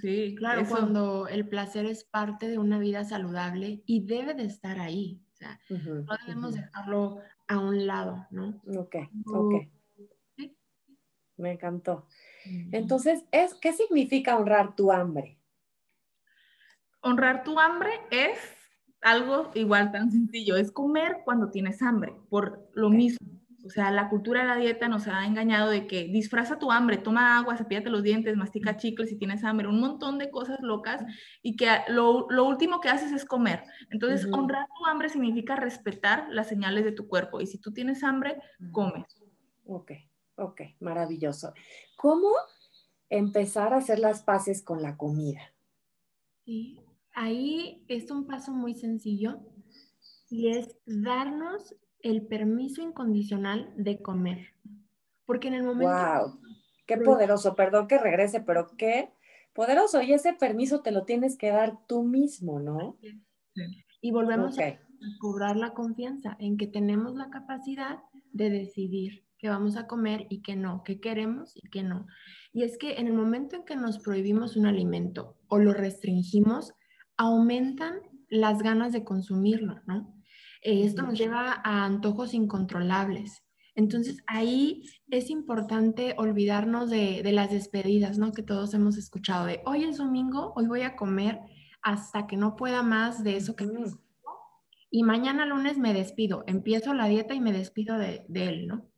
Sí, 0.00 0.34
claro, 0.36 0.64
cuando 0.68 1.28
el 1.28 1.48
placer 1.48 1.86
es 1.86 2.04
parte 2.04 2.48
de 2.48 2.58
una 2.58 2.78
vida 2.78 3.04
saludable 3.04 3.82
y 3.86 4.04
debe 4.04 4.34
de 4.34 4.44
estar 4.44 4.80
ahí. 4.80 5.20
O 5.32 5.36
sea, 5.36 5.60
no 5.68 6.16
debemos 6.26 6.54
dejarlo 6.54 7.20
a 7.48 7.58
un 7.58 7.86
lado, 7.86 8.26
¿no? 8.30 8.60
Ok, 8.76 8.96
ok. 9.26 9.54
Me 11.36 11.52
encantó. 11.52 12.06
Entonces, 12.72 13.24
es, 13.30 13.54
¿qué 13.54 13.72
significa 13.72 14.36
honrar 14.36 14.74
tu 14.74 14.92
hambre? 14.92 15.38
Honrar 17.00 17.42
tu 17.42 17.58
hambre 17.58 17.90
es 18.10 18.38
algo 19.02 19.50
igual 19.54 19.90
tan 19.92 20.10
sencillo, 20.10 20.56
es 20.56 20.70
comer 20.70 21.18
cuando 21.24 21.50
tienes 21.50 21.82
hambre, 21.82 22.14
por 22.30 22.70
lo 22.72 22.88
mismo. 22.88 23.18
O 23.64 23.70
sea, 23.70 23.92
la 23.92 24.08
cultura 24.08 24.42
de 24.42 24.48
la 24.48 24.56
dieta 24.56 24.88
nos 24.88 25.06
ha 25.06 25.24
engañado 25.24 25.70
de 25.70 25.86
que 25.86 26.04
disfraza 26.04 26.58
tu 26.58 26.72
hambre, 26.72 26.98
toma 26.98 27.38
agua, 27.38 27.56
cepíllate 27.56 27.90
los 27.90 28.02
dientes, 28.02 28.36
mastica 28.36 28.76
chicles 28.76 29.10
si 29.10 29.16
tienes 29.16 29.44
hambre, 29.44 29.68
un 29.68 29.80
montón 29.80 30.18
de 30.18 30.30
cosas 30.30 30.58
locas 30.60 31.04
y 31.42 31.54
que 31.54 31.68
lo, 31.88 32.26
lo 32.28 32.44
último 32.44 32.80
que 32.80 32.88
haces 32.88 33.12
es 33.12 33.24
comer. 33.24 33.62
Entonces, 33.90 34.28
honrar 34.32 34.66
tu 34.66 34.86
hambre 34.86 35.08
significa 35.10 35.54
respetar 35.54 36.26
las 36.30 36.48
señales 36.48 36.84
de 36.84 36.92
tu 36.92 37.06
cuerpo 37.06 37.40
y 37.40 37.46
si 37.46 37.58
tú 37.58 37.72
tienes 37.72 38.02
hambre, 38.02 38.40
comes. 38.72 39.04
Ok, 39.64 39.92
ok, 40.36 40.62
maravilloso. 40.80 41.54
¿Cómo 41.96 42.30
empezar 43.08 43.74
a 43.74 43.78
hacer 43.78 44.00
las 44.00 44.24
paces 44.24 44.62
con 44.62 44.82
la 44.82 44.96
comida? 44.96 45.40
Sí, 46.44 46.81
ahí 47.14 47.84
es 47.88 48.10
un 48.10 48.26
paso 48.26 48.52
muy 48.52 48.74
sencillo 48.74 49.40
y 50.30 50.48
es 50.48 50.76
darnos 50.86 51.74
el 52.00 52.26
permiso 52.26 52.82
incondicional 52.82 53.72
de 53.76 54.00
comer. 54.00 54.54
Porque 55.24 55.48
en 55.48 55.54
el 55.54 55.62
momento... 55.62 55.92
¡Wow! 55.92 56.40
Qué 56.86 56.96
poderoso, 56.98 57.54
perdón 57.54 57.86
que 57.86 57.98
regrese, 57.98 58.40
pero 58.40 58.68
qué 58.76 59.10
poderoso. 59.54 60.02
Y 60.02 60.12
ese 60.12 60.34
permiso 60.34 60.80
te 60.82 60.90
lo 60.90 61.04
tienes 61.04 61.36
que 61.36 61.50
dar 61.50 61.86
tú 61.86 62.02
mismo, 62.02 62.58
¿no? 62.58 62.98
Y 64.00 64.10
volvemos 64.10 64.58
a 64.58 64.78
cobrar 65.20 65.56
la 65.56 65.74
confianza 65.74 66.36
en 66.40 66.56
que 66.56 66.66
tenemos 66.66 67.14
la 67.14 67.30
capacidad 67.30 68.00
de 68.32 68.50
decidir 68.50 69.24
qué 69.38 69.48
vamos 69.48 69.76
a 69.76 69.86
comer 69.86 70.26
y 70.28 70.42
qué 70.42 70.56
no, 70.56 70.82
qué 70.84 71.00
queremos 71.00 71.56
y 71.56 71.68
qué 71.68 71.82
no. 71.82 72.06
Y 72.52 72.62
es 72.62 72.78
que 72.78 72.94
en 72.98 73.06
el 73.06 73.14
momento 73.14 73.56
en 73.56 73.64
que 73.64 73.76
nos 73.76 73.98
prohibimos 73.98 74.56
un 74.56 74.66
alimento 74.66 75.36
o 75.48 75.58
lo 75.58 75.72
restringimos, 75.72 76.72
aumentan 77.22 78.00
las 78.28 78.62
ganas 78.62 78.92
de 78.92 79.04
consumirlo, 79.04 79.80
¿no? 79.86 80.12
Eh, 80.62 80.84
esto 80.84 81.02
nos 81.02 81.16
lleva 81.16 81.60
a 81.64 81.84
antojos 81.84 82.34
incontrolables 82.34 83.44
Entonces 83.74 84.22
ahí 84.26 84.82
es 85.08 85.30
importante 85.30 86.14
olvidarnos 86.18 86.90
de, 86.90 87.22
las 87.32 87.50
despedidas, 87.50 88.18
¿no? 88.18 88.32
Que 88.32 88.42
todos 88.42 88.74
hemos 88.74 88.96
escuchado 88.96 89.46
de 89.46 89.60
hoy 89.66 89.84
es 89.84 89.98
domingo, 89.98 90.52
hoy 90.56 90.66
voy 90.66 90.82
a 90.82 90.96
comer 90.96 91.38
hasta 91.80 92.26
que 92.26 92.36
no 92.36 92.56
pueda 92.56 92.82
más 92.82 93.22
de 93.22 93.36
eso 93.36 93.54
que 93.54 93.66
me 93.66 93.84
y 94.94 95.04
mañana 95.04 95.46
lunes 95.46 95.78
me 95.78 95.94
despido, 95.94 96.44
empiezo 96.46 96.92
la 96.92 97.06
dieta 97.06 97.34
y 97.34 97.40
me 97.40 97.52
despido 97.52 97.96
de, 97.96 98.26
de 98.28 98.48
él, 98.48 98.66
¿no? 98.66 98.91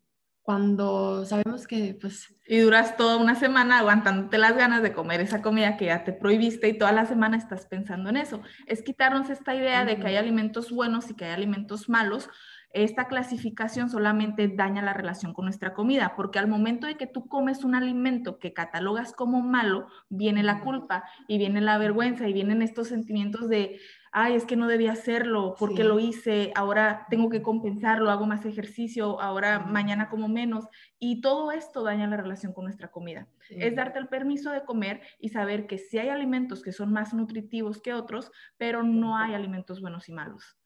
Cuando 0.44 1.24
sabemos 1.24 1.66
que 1.66 1.96
pues... 1.98 2.36
Y 2.46 2.58
duras 2.58 2.98
toda 2.98 3.16
una 3.16 3.34
semana 3.34 3.78
aguantándote 3.78 4.36
las 4.36 4.54
ganas 4.54 4.82
de 4.82 4.92
comer 4.92 5.22
esa 5.22 5.40
comida 5.40 5.78
que 5.78 5.86
ya 5.86 6.04
te 6.04 6.12
prohibiste 6.12 6.68
y 6.68 6.76
toda 6.76 6.92
la 6.92 7.06
semana 7.06 7.38
estás 7.38 7.64
pensando 7.64 8.10
en 8.10 8.18
eso. 8.18 8.42
Es 8.66 8.82
quitarnos 8.82 9.30
esta 9.30 9.54
idea 9.54 9.86
de 9.86 9.98
que 9.98 10.06
hay 10.06 10.16
alimentos 10.16 10.70
buenos 10.70 11.10
y 11.10 11.14
que 11.14 11.24
hay 11.24 11.32
alimentos 11.32 11.88
malos. 11.88 12.28
Esta 12.74 13.08
clasificación 13.08 13.88
solamente 13.88 14.48
daña 14.48 14.82
la 14.82 14.92
relación 14.92 15.32
con 15.32 15.46
nuestra 15.46 15.72
comida, 15.72 16.14
porque 16.14 16.38
al 16.38 16.48
momento 16.48 16.86
de 16.86 16.96
que 16.98 17.06
tú 17.06 17.26
comes 17.26 17.64
un 17.64 17.74
alimento 17.74 18.38
que 18.38 18.52
catalogas 18.52 19.14
como 19.14 19.40
malo, 19.40 19.86
viene 20.10 20.42
la 20.42 20.60
culpa 20.60 21.04
y 21.26 21.38
viene 21.38 21.62
la 21.62 21.78
vergüenza 21.78 22.28
y 22.28 22.34
vienen 22.34 22.60
estos 22.60 22.88
sentimientos 22.88 23.48
de 23.48 23.80
ay, 24.16 24.36
es 24.36 24.44
que 24.44 24.54
no 24.54 24.68
debía 24.68 24.92
hacerlo, 24.92 25.56
porque 25.58 25.82
lo 25.82 25.98
hice, 25.98 26.52
ahora 26.54 27.04
tengo 27.10 27.28
que 27.28 27.42
compensarlo, 27.42 28.12
hago 28.12 28.26
más 28.26 28.46
ejercicio, 28.46 29.20
ahora 29.20 29.58
mañana 29.58 30.08
como 30.08 30.28
menos. 30.28 30.68
Y 31.00 31.20
todo 31.20 31.50
esto 31.50 31.82
daña 31.82 32.06
la 32.06 32.16
relación 32.16 32.52
con 32.52 32.64
nuestra 32.64 32.92
comida. 32.92 33.26
Es 33.50 33.74
darte 33.74 33.98
el 33.98 34.06
permiso 34.06 34.52
de 34.52 34.64
comer 34.64 35.00
y 35.18 35.30
saber 35.30 35.66
que 35.66 35.78
sí 35.78 35.98
hay 35.98 36.10
alimentos 36.10 36.62
que 36.62 36.70
son 36.70 36.92
más 36.92 37.12
nutritivos 37.12 37.82
que 37.82 37.92
otros, 37.92 38.30
pero 38.56 38.84
no 38.84 39.18
hay 39.18 39.34
alimentos 39.34 39.80
buenos 39.80 40.08
y 40.08 40.12
malos. 40.12 40.56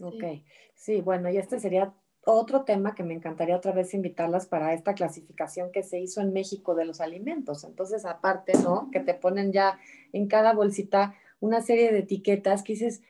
Ok, 0.00 0.24
sí, 0.74 1.00
bueno, 1.00 1.30
y 1.30 1.36
este 1.36 1.60
sería 1.60 1.94
otro 2.24 2.64
tema 2.64 2.96
que 2.96 3.04
me 3.04 3.14
encantaría 3.14 3.56
otra 3.56 3.72
vez 3.72 3.94
invitarlas 3.94 4.46
para 4.46 4.74
esta 4.74 4.94
clasificación 4.94 5.70
que 5.70 5.84
se 5.84 6.00
hizo 6.00 6.20
en 6.20 6.32
México 6.32 6.74
de 6.74 6.84
los 6.84 7.00
alimentos. 7.00 7.62
Entonces, 7.62 8.04
aparte, 8.04 8.52
¿no? 8.62 8.90
Que 8.90 8.98
te 8.98 9.14
ponen 9.14 9.52
ya 9.52 9.78
en 10.12 10.26
cada 10.26 10.52
bolsita 10.52 11.14
una 11.40 11.62
serie 11.62 11.92
de 11.92 12.00
etiquetas 12.00 12.62
que 12.62 12.74
dices, 12.74 13.02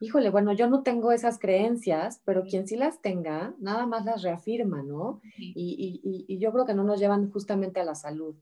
híjole, 0.00 0.30
bueno, 0.30 0.52
yo 0.52 0.68
no 0.68 0.82
tengo 0.82 1.12
esas 1.12 1.38
creencias, 1.38 2.20
pero 2.24 2.44
quien 2.44 2.66
sí 2.66 2.76
las 2.76 3.00
tenga, 3.00 3.54
nada 3.58 3.86
más 3.86 4.04
las 4.04 4.22
reafirma, 4.22 4.82
¿no? 4.82 5.20
Y, 5.38 6.38
yo 6.38 6.52
creo 6.52 6.66
que 6.66 6.74
no 6.74 6.84
nos 6.84 7.00
llevan 7.00 7.30
justamente 7.30 7.80
a 7.80 7.84
la 7.84 7.94
salud. 7.94 8.36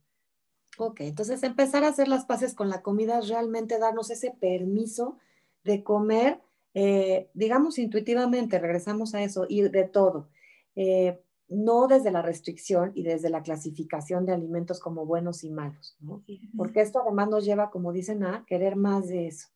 Ok, 0.77 1.01
entonces 1.01 1.43
empezar 1.45 1.85
a 1.85 1.89
hacer 1.89 2.09
las 2.09 2.25
paces 2.25 2.55
con 2.55 2.69
la 2.69 2.83
comida 2.83 3.21
es 3.21 3.29
realmente 3.29 3.79
darnos 3.79 4.11
ese 4.11 4.33
permiso 4.33 5.19
de 5.63 5.85
comer, 5.85 6.41
eh, 6.75 7.31
digamos 7.33 7.79
intuitivamente, 7.79 8.59
regresamos 8.59 9.15
a 9.15 9.23
eso, 9.23 9.47
y 9.49 9.63
de 9.63 9.85
todo. 9.85 10.29
Eh, 10.75 11.21
no 11.49 11.87
desde 11.87 12.11
la 12.11 12.23
restricción 12.23 12.93
y 12.95 13.03
desde 13.03 13.31
la 13.31 13.43
clasificación 13.43 14.27
de 14.27 14.33
alimentos 14.33 14.81
como 14.81 15.07
buenos 15.07 15.45
y 15.45 15.51
malos, 15.51 15.97
¿no? 16.01 16.25
Porque 16.57 16.81
esto 16.81 17.01
además 17.01 17.29
nos 17.29 17.45
lleva, 17.45 17.71
como 17.71 17.93
dicen, 17.93 18.25
a 18.25 18.45
querer 18.47 18.77
más 18.77 19.09
de 19.09 19.27
eso. 19.27 19.49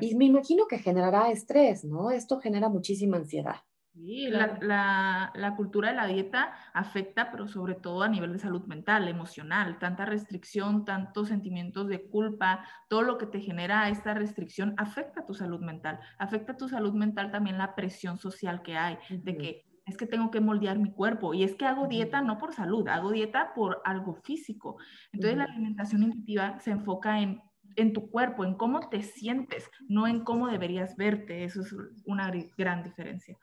Y 0.00 0.14
me 0.14 0.26
imagino 0.26 0.66
que 0.68 0.78
generará 0.78 1.30
estrés, 1.30 1.84
¿no? 1.84 2.10
Esto 2.10 2.40
genera 2.40 2.68
muchísima 2.68 3.16
ansiedad. 3.16 3.56
Sí, 3.92 4.28
la, 4.28 5.32
la, 5.34 5.56
cultura 5.56 5.90
de 5.90 5.96
la 5.96 6.06
dieta 6.06 6.54
afecta, 6.72 7.32
pero 7.32 7.48
sobre 7.48 7.74
todo 7.74 8.02
a 8.02 8.08
nivel 8.08 8.32
de 8.32 8.38
salud 8.38 8.64
mental, 8.66 9.08
emocional, 9.08 9.80
tanta 9.80 10.04
restricción, 10.04 10.84
tantos 10.84 11.28
sentimientos 11.28 11.88
de 11.88 12.08
culpa, 12.08 12.64
todo 12.88 13.02
lo 13.02 13.18
que 13.18 13.26
te 13.26 13.40
genera 13.40 13.88
esta 13.88 14.14
restricción 14.14 14.74
afecta 14.76 15.20
a 15.20 15.26
tu 15.26 15.34
salud 15.34 15.60
mental, 15.60 15.98
afecta 16.18 16.52
a 16.52 16.56
tu 16.56 16.68
salud 16.68 16.94
mental 16.94 17.32
también 17.32 17.58
la 17.58 17.74
presión 17.74 18.16
social 18.16 18.62
que 18.62 18.76
hay, 18.76 18.96
de 19.10 19.36
que 19.36 19.64
es 19.90 19.96
que 19.96 20.06
tengo 20.06 20.30
que 20.30 20.40
moldear 20.40 20.78
mi 20.78 20.92
cuerpo 20.92 21.34
y 21.34 21.44
es 21.44 21.54
que 21.54 21.66
hago 21.66 21.86
dieta 21.86 22.22
no 22.22 22.38
por 22.38 22.54
salud, 22.54 22.88
hago 22.88 23.10
dieta 23.10 23.52
por 23.54 23.82
algo 23.84 24.14
físico. 24.14 24.78
Entonces 25.12 25.36
la 25.36 25.44
alimentación 25.44 26.02
intuitiva 26.02 26.58
se 26.60 26.70
enfoca 26.70 27.20
en, 27.20 27.42
en 27.76 27.92
tu 27.92 28.10
cuerpo, 28.10 28.44
en 28.44 28.54
cómo 28.54 28.88
te 28.88 29.02
sientes, 29.02 29.70
no 29.88 30.06
en 30.06 30.24
cómo 30.24 30.48
deberías 30.48 30.96
verte. 30.96 31.44
Eso 31.44 31.60
es 31.60 31.74
una 32.06 32.32
gran 32.56 32.82
diferencia. 32.82 33.36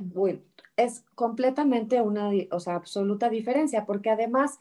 Bueno, 0.00 0.40
es 0.76 1.04
completamente 1.14 2.00
una, 2.00 2.30
o 2.50 2.58
sea, 2.58 2.74
absoluta 2.74 3.28
diferencia, 3.28 3.86
porque 3.86 4.10
además 4.10 4.58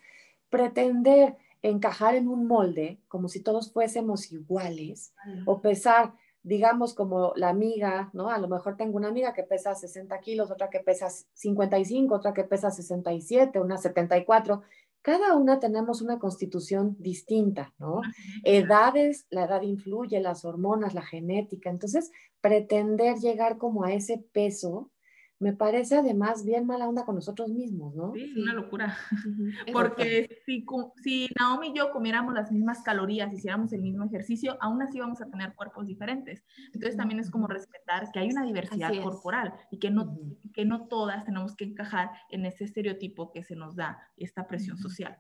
pretender 0.50 1.38
encajar 1.62 2.15
en 2.15 2.27
un 2.27 2.48
molde, 2.48 3.00
como 3.08 3.27
si 3.27 3.41
todos 3.41 3.72
fuésemos 3.72 4.32
iguales, 4.32 5.13
o 5.46 5.62
pesar 5.62 6.13
digamos, 6.43 6.93
como 6.93 7.34
la 7.36 7.50
amiga, 7.50 8.10
¿no? 8.13 8.29
A 8.29 8.38
lo 8.38 8.48
mejor 8.48 8.77
tengo 8.77 8.98
una 8.98 9.10
amiga 9.10 9.34
que 9.34 9.43
pesa 9.43 9.75
60 9.75 10.19
kilos, 10.19 10.51
otra 10.51 10.69
que 10.69 10.79
pesa 10.79 11.10
55, 11.34 12.15
otra 12.15 12.34
que 12.34 12.43
pesa 12.43 12.72
67, 12.72 13.60
una 13.60 13.77
74. 13.77 14.62
Cada 15.01 15.36
una 15.36 15.60
tenemos 15.60 16.01
una 16.01 16.19
constitución 16.19 16.96
distinta, 17.00 17.74
¿no? 17.77 18.01
Edades, 18.43 19.27
la 19.29 19.46
edad 19.46 19.62
influye, 19.62 20.19
las 20.19 20.43
hormonas, 20.43 20.93
la 20.93 21.03
genética. 21.03 21.69
Entonces, 21.69 22.12
pretender 22.41 23.17
llegar 23.17 23.58
como 23.58 23.84
a 23.84 23.93
ese 23.93 24.24
peso, 24.34 24.91
me 25.39 25.53
parece 25.53 25.96
además 25.96 26.43
bien 26.43 26.65
mala 26.65 26.88
onda 26.88 27.05
con 27.05 27.15
nosotros 27.15 27.50
mismos, 27.50 27.96
¿no? 27.96 28.13
Sí, 28.13 28.34
una 28.38 28.53
locura. 28.53 28.98
Porque 29.74 30.41
si, 30.46 30.65
si 31.01 31.29
Naomi 31.39 31.69
y 31.69 31.74
yo 31.74 31.91
comiéramos 31.91 32.34
las 32.34 32.51
mismas 32.51 32.81
calorías, 32.81 33.31
hiciéramos 33.34 33.72
el 33.72 33.81
mismo 33.81 34.03
ejercicio, 34.03 34.58
aún 34.60 34.81
así 34.81 35.00
vamos 35.00 35.22
a 35.22 35.29
tener 35.29 35.53
cuerpos 35.55 35.88
diferentes. 35.88 36.43
Entonces 36.74 36.98
también 36.98 37.22
es 37.22 37.31
como 37.31 37.48
respetar 37.48 38.12
que 38.12 38.19
hay 38.19 38.29
una 38.29 38.46
diversidad 38.46 38.91
corporal 39.01 39.53
y 39.72 39.79
que 39.79 39.89
no, 39.89 40.19
que 40.53 40.65
no 40.65 40.88
todas 40.88 41.24
tenemos 41.24 41.55
que 41.55 41.63
encajar 41.63 42.12
en 42.29 42.46
ese 42.46 42.65
estereotipo 42.65 43.31
que 43.31 43.43
se 43.43 43.55
nos 43.55 43.77
da 43.77 43.98
esta 44.17 44.46
presión 44.46 44.77
social. 44.77 45.17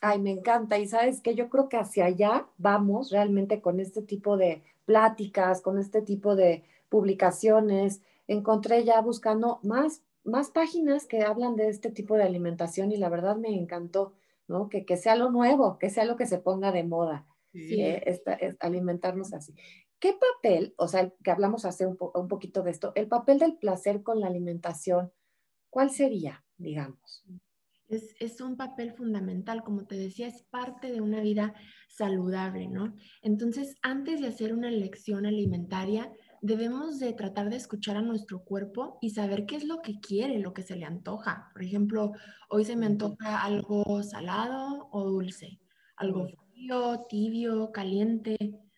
Ay, 0.00 0.20
me 0.20 0.30
encanta. 0.30 0.78
Y 0.78 0.86
sabes 0.86 1.20
que 1.20 1.34
yo 1.34 1.48
creo 1.48 1.68
que 1.68 1.78
hacia 1.78 2.04
allá 2.04 2.46
vamos 2.58 3.10
realmente 3.10 3.60
con 3.60 3.80
este 3.80 4.02
tipo 4.02 4.36
de 4.36 4.62
pláticas, 4.84 5.60
con 5.60 5.78
este 5.78 6.00
tipo 6.00 6.36
de 6.36 6.62
publicaciones 6.88 8.02
encontré 8.28 8.84
ya 8.84 9.00
buscando 9.00 9.58
más, 9.64 10.04
más 10.22 10.50
páginas 10.50 11.06
que 11.06 11.22
hablan 11.22 11.56
de 11.56 11.68
este 11.68 11.90
tipo 11.90 12.14
de 12.14 12.22
alimentación 12.22 12.92
y 12.92 12.96
la 12.96 13.08
verdad 13.08 13.36
me 13.36 13.48
encantó, 13.48 14.14
¿no? 14.46 14.68
Que, 14.68 14.84
que 14.84 14.96
sea 14.96 15.16
lo 15.16 15.30
nuevo, 15.30 15.78
que 15.78 15.90
sea 15.90 16.04
lo 16.04 16.16
que 16.16 16.26
se 16.26 16.38
ponga 16.38 16.70
de 16.70 16.84
moda, 16.84 17.26
sí. 17.52 17.80
Eh, 17.80 18.20
alimentarnos 18.60 19.32
así. 19.32 19.54
¿Qué 19.98 20.12
papel, 20.12 20.74
o 20.76 20.86
sea, 20.86 21.12
que 21.24 21.30
hablamos 21.30 21.64
hace 21.64 21.86
un, 21.86 21.98
un 22.14 22.28
poquito 22.28 22.62
de 22.62 22.70
esto, 22.70 22.92
el 22.94 23.08
papel 23.08 23.38
del 23.40 23.56
placer 23.56 24.02
con 24.02 24.20
la 24.20 24.28
alimentación, 24.28 25.10
¿cuál 25.70 25.90
sería, 25.90 26.44
digamos? 26.56 27.24
Es, 27.88 28.14
es, 28.20 28.40
un 28.42 28.56
papel 28.56 28.92
fundamental, 28.92 29.64
como 29.64 29.86
te 29.86 29.96
decía, 29.96 30.28
es 30.28 30.42
parte 30.42 30.92
de 30.92 31.00
una 31.00 31.22
vida 31.22 31.54
saludable, 31.88 32.68
¿no? 32.68 32.94
Entonces, 33.22 33.76
antes 33.80 34.20
de 34.20 34.28
hacer 34.28 34.52
una 34.52 34.68
elección 34.68 35.24
alimentaria, 35.24 36.12
debemos 36.42 36.98
de 36.98 37.12
tratar 37.12 37.50
de 37.50 37.56
escuchar 37.56 37.96
a 37.96 38.02
nuestro 38.02 38.44
cuerpo 38.44 38.98
y 39.00 39.10
saber 39.10 39.46
qué 39.46 39.56
es 39.56 39.64
lo 39.64 39.82
que 39.82 40.00
quiere, 40.00 40.38
lo 40.38 40.52
que 40.52 40.62
se 40.62 40.76
le 40.76 40.84
antoja. 40.84 41.50
Por 41.52 41.62
ejemplo, 41.62 42.12
hoy 42.48 42.64
se 42.64 42.76
me 42.76 42.86
antoja 42.86 43.42
algo 43.42 44.02
salado 44.02 44.88
o 44.90 45.04
dulce, 45.04 45.60
algo 45.96 46.26
frío, 46.52 47.06
tibio, 47.08 47.72
caliente, 47.72 48.36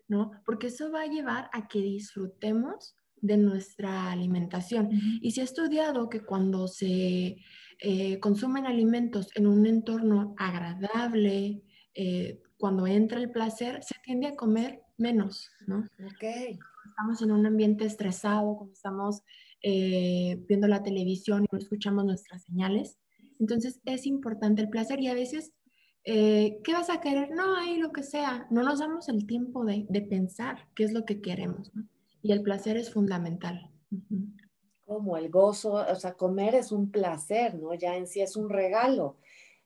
¿no? 0.09 0.33
Porque 0.45 0.69
eso 0.69 0.91
va 0.91 1.03
a 1.03 1.07
llevar 1.07 1.51
a 1.53 1.69
que 1.69 1.81
disfrutemos 1.81 2.97
de 3.21 3.37
nuestra 3.37 4.11
alimentación. 4.11 4.89
Y 5.21 5.33
se 5.33 5.43
ha 5.43 5.45
estudiado 5.45 6.09
que 6.09 6.21
cuando 6.21 6.69
se 6.69 7.37
eh, 7.81 8.21
consumen 8.21 8.67
alimentos 8.67 9.29
en 9.35 9.47
un 9.47 9.67
entorno 9.67 10.35
agradable, 10.39 11.63
eh, 11.95 12.41
cuando 12.57 12.87
entra 12.87 13.19
el 13.19 13.31
placer, 13.31 13.83
se 13.83 13.95
tiende 14.03 14.29
a 14.29 14.37
comer 14.37 14.83
menos, 14.97 15.51
¿no? 15.67 15.79
Ok 16.05 16.59
estamos 17.01 17.23
en 17.23 17.31
un 17.31 17.47
ambiente 17.47 17.87
estresado, 17.87 18.57
cuando 18.57 18.75
estamos 18.75 19.23
eh, 19.63 20.39
viendo 20.47 20.69
la 20.69 20.83
televisión 20.83 21.45
y 21.45 21.47
no 21.51 21.59
escuchamos 21.59 22.05
nuestras 22.05 22.45
señales. 22.45 22.99
Entonces 23.39 23.81
es 23.87 24.05
importante 24.05 24.61
el 24.61 24.69
placer 24.69 25.01
y 25.01 25.09
a 25.09 25.15
veces, 25.15 25.51
eh, 26.05 26.61
¿qué 26.63 26.75
vas 26.75 26.91
a 26.91 27.01
querer? 27.01 27.31
No, 27.31 27.57
hay 27.57 27.79
lo 27.79 27.91
que 27.91 28.03
sea. 28.03 28.47
No 28.51 28.63
nos 28.63 28.81
damos 28.81 29.09
el 29.09 29.27
tiempo 29.27 29.65
de, 29.65 29.87
de 29.89 30.03
pensar 30.03 30.69
qué 30.75 30.85
es 30.85 30.93
lo 30.93 31.07
que 31.07 31.23
queremos. 31.23 31.75
¿no? 31.75 31.85
Y 32.21 32.33
el 32.33 32.43
placer 32.43 32.77
es 32.77 32.93
fundamental. 32.93 33.71
Como 34.85 35.17
el 35.17 35.31
gozo, 35.31 35.73
o 35.73 35.95
sea, 35.95 36.13
comer 36.13 36.55
es 36.55 36.71
un 36.71 36.91
placer, 36.91 37.55
¿no? 37.55 37.73
Ya 37.73 37.97
en 37.97 38.09
sí 38.09 38.21
es 38.21 38.37
un 38.37 38.51
regalo. 38.51 39.17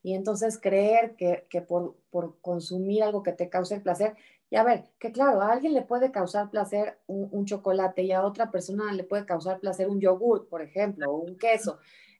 Y 0.04 0.14
entonces 0.14 0.60
creer 0.60 1.16
que, 1.16 1.46
que 1.50 1.62
por, 1.62 1.96
por, 2.10 2.38
consumir 2.42 3.02
algo 3.02 3.24
que 3.24 3.32
te 3.32 3.48
cause 3.48 3.74
el 3.74 3.82
placer, 3.82 4.14
y 4.50 4.56
a 4.56 4.62
ver, 4.62 4.84
que 4.98 5.10
claro, 5.10 5.40
a 5.40 5.52
alguien 5.52 5.74
le 5.74 5.82
puede 5.82 6.12
causar 6.12 6.50
placer 6.50 6.98
un, 7.06 7.44
chocolate 7.44 8.02
y 8.02 8.12
a 8.12 8.24
otra 8.24 8.50
persona 8.50 8.92
le 8.92 9.04
puede 9.04 9.26
causar 9.26 9.58
placer 9.58 9.88
un 9.88 10.00
yogur, 10.00 10.48
por 10.48 10.62
ejemplo, 10.62 11.10
o 11.10 11.16
un 11.18 11.36
queso. 11.36 11.78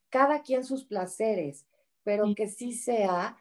Cada 0.09 0.43
quien 0.43 0.64
sus 0.64 0.85
placeres, 0.85 1.66
pero 2.02 2.25
que 2.35 2.49
sí 2.49 2.73
sea 2.73 3.37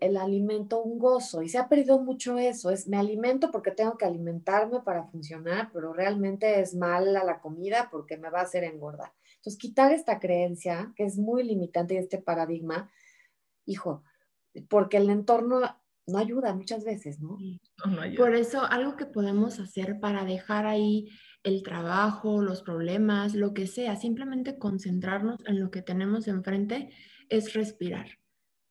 el, 0.00 0.16
alimento 0.16 0.82
un 0.82 0.98
gozo. 0.98 1.42
Y 1.42 1.48
se 1.48 1.58
ha 1.58 1.68
perdido 1.68 1.98
mucho 1.98 2.38
eso. 2.38 2.70
Es 2.70 2.88
me 2.88 2.96
alimento 2.96 3.50
porque 3.50 3.70
tengo 3.70 3.96
que 3.96 4.04
alimentarme 4.04 4.80
para 4.80 5.04
funcionar, 5.04 5.70
pero 5.72 5.92
realmente 5.92 6.60
es 6.60 6.74
mala 6.74 7.24
la 7.24 7.40
comida 7.40 7.88
porque 7.90 8.16
me 8.16 8.30
va 8.30 8.40
a 8.40 8.44
hacer 8.44 8.64
engordar. 8.64 9.12
Entonces, 9.36 9.58
quitar 9.58 9.92
esta 9.92 10.20
creencia, 10.20 10.92
que 10.96 11.04
es 11.04 11.18
muy 11.18 11.42
limitante, 11.42 11.94
y 11.94 11.98
este 11.98 12.18
paradigma, 12.18 12.90
hijo, 13.66 14.04
porque 14.68 14.98
el 14.98 15.10
entorno 15.10 15.60
no 16.06 16.18
ayuda 16.18 16.54
muchas 16.54 16.84
veces, 16.84 17.20
¿no? 17.20 17.38
Por 18.16 18.34
eso, 18.34 18.64
algo 18.64 18.96
que 18.96 19.06
podemos 19.06 19.60
hacer 19.60 20.00
para 20.00 20.24
dejar 20.24 20.66
ahí 20.66 21.08
el 21.42 21.62
trabajo, 21.62 22.42
los 22.42 22.62
problemas, 22.62 23.34
lo 23.34 23.54
que 23.54 23.66
sea, 23.66 23.96
simplemente 23.96 24.58
concentrarnos 24.58 25.38
en 25.46 25.60
lo 25.60 25.70
que 25.70 25.82
tenemos 25.82 26.28
enfrente, 26.28 26.90
es 27.28 27.52
respirar. 27.54 28.18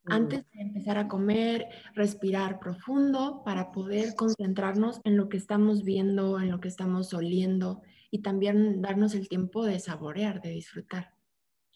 Antes 0.05 0.49
de 0.51 0.61
empezar 0.61 0.97
a 0.97 1.07
comer, 1.07 1.67
respirar 1.93 2.59
profundo 2.59 3.43
para 3.45 3.71
poder 3.71 4.15
concentrarnos 4.15 4.99
en 5.03 5.15
lo 5.15 5.29
que 5.29 5.37
estamos 5.37 5.83
viendo, 5.83 6.39
en 6.39 6.49
lo 6.49 6.59
que 6.59 6.69
estamos 6.69 7.13
oliendo 7.13 7.81
y 8.09 8.23
también 8.23 8.81
darnos 8.81 9.13
el 9.13 9.29
tiempo 9.29 9.63
de 9.63 9.79
saborear, 9.79 10.41
de 10.41 10.49
disfrutar. 10.49 11.13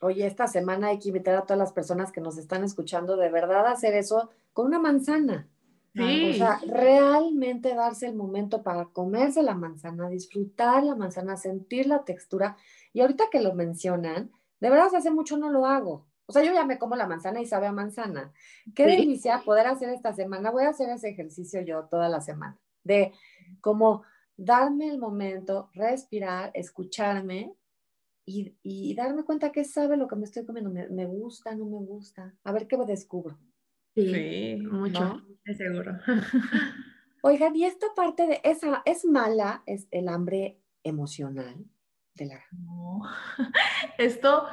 Oye, 0.02 0.26
esta 0.26 0.48
semana 0.48 0.88
hay 0.88 1.00
que 1.00 1.10
invitar 1.10 1.36
a 1.36 1.42
todas 1.44 1.58
las 1.58 1.74
personas 1.74 2.12
que 2.12 2.22
nos 2.22 2.38
están 2.38 2.64
escuchando 2.64 3.18
de 3.18 3.30
verdad 3.30 3.66
a 3.66 3.72
hacer 3.72 3.94
eso 3.96 4.30
con 4.54 4.68
una 4.68 4.80
manzana. 4.80 5.48
Sí. 5.94 6.32
O 6.32 6.34
sea, 6.34 6.60
realmente 6.68 7.74
darse 7.74 8.08
el 8.08 8.16
momento 8.16 8.62
para 8.64 8.86
comerse 8.86 9.42
la 9.42 9.56
manzana, 9.56 10.10
disfrutar 10.10 10.84
la 10.84 10.96
manzana, 10.96 11.38
sentir 11.38 11.88
la 11.88 12.04
textura. 12.04 12.58
Y 12.92 13.00
ahorita 13.00 13.26
que 13.32 13.42
lo 13.42 13.54
mencionan, 13.54 14.32
de 14.60 14.70
verdad 14.70 14.94
hace 14.94 15.12
mucho 15.12 15.38
no 15.38 15.50
lo 15.50 15.66
hago. 15.66 16.06
O 16.28 16.34
sea, 16.34 16.44
yo 16.44 16.54
ya 16.54 16.66
me 16.66 16.80
como 16.80 16.96
la 16.96 17.08
manzana 17.08 17.40
y 17.40 17.46
sabe 17.46 17.68
a 17.68 17.72
manzana. 17.72 18.34
Qué 18.74 18.86
delicia 18.88 19.42
poder 19.46 19.68
hacer 19.68 19.90
esta 19.90 20.12
semana. 20.12 20.52
Voy 20.52 20.64
a 20.64 20.70
hacer 20.70 20.90
ese 20.90 21.10
ejercicio 21.10 21.62
yo 21.62 21.86
toda 21.86 22.10
la 22.10 22.20
semana, 22.20 22.58
de 22.84 23.14
como 23.62 24.04
darme 24.36 24.90
el 24.90 24.98
momento, 24.98 25.70
respirar, 25.74 26.52
escucharme 26.56 27.54
y, 28.26 28.96
darme 28.96 29.24
cuenta 29.24 29.52
que 29.52 29.64
sabe 29.64 29.98
lo 29.98 30.08
que 30.08 30.16
me 30.16 30.26
estoy 30.26 30.46
comiendo. 30.46 30.72
Me, 30.72 31.06
gusta, 31.06 31.56
no 31.56 31.66
me 31.66 31.78
gusta. 31.78 32.36
A 32.44 32.52
ver 32.52 32.68
qué 32.68 32.78
me 32.78 32.86
descubro. 32.86 33.38
Sí, 33.96 34.58
mucho, 34.70 35.22
seguro. 35.56 35.98
Oigan, 37.22 37.56
y 37.56 37.66
esta 37.66 37.88
parte 37.96 38.28
de 38.28 38.42
esa 38.44 38.82
es 38.86 39.06
mala, 39.06 39.64
es 39.66 39.88
el 39.92 40.10
hambre 40.10 40.60
emocional 40.84 41.66
de 42.16 42.26
la. 42.26 42.44
No. 42.52 43.02
Esto 43.98 44.48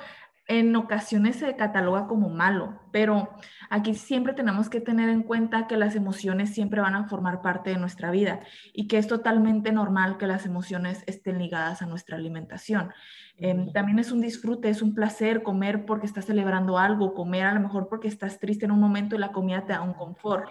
en 0.49 0.75
ocasiones 0.75 1.37
se 1.37 1.55
cataloga 1.57 2.09
como 2.09 2.29
malo, 2.29 2.81
pero 2.91 3.31
aquí 3.71 3.95
siempre 3.95 4.35
tenemos 4.35 4.69
que 4.69 4.81
tener 4.81 5.09
en 5.09 5.23
cuenta 5.23 5.67
que 5.67 5.77
las 5.77 5.95
emociones 5.95 6.53
siempre 6.53 6.81
van 6.81 6.95
a 6.95 7.09
formar 7.09 7.43
parte 7.43 7.71
de 7.71 7.79
nuestra 7.79 8.11
vida 8.11 8.41
y 8.73 8.89
que 8.89 8.99
es 8.99 9.07
totalmente 9.07 9.71
normal 9.71 10.19
que 10.19 10.27
las 10.27 10.45
emociones 10.45 11.05
estén 11.07 11.39
ligadas 11.39 11.81
a 11.81 11.87
nuestra 11.87 12.17
alimentación. 12.17 12.93
Em, 13.37 13.73
también 13.73 13.99
es 14.01 14.11
un 14.11 14.21
disfrute, 14.21 14.69
es 14.69 14.83
un 14.83 14.95
placer 14.95 15.43
comer 15.43 15.87
porque 15.87 16.07
estás 16.07 16.27
celebrando 16.27 16.77
algo, 16.77 17.15
comer 17.15 17.47
a 17.47 17.55
lo 17.55 17.61
mejor 17.61 17.89
porque 17.89 18.09
estás 18.09 18.41
triste 18.41 18.65
en 18.65 18.73
un 18.73 18.81
momento 18.81 19.15
y 19.15 19.19
la 19.19 19.33
comida 19.33 19.65
te 19.65 19.73
da 19.73 19.83
un 19.83 19.95
confort. 19.95 20.49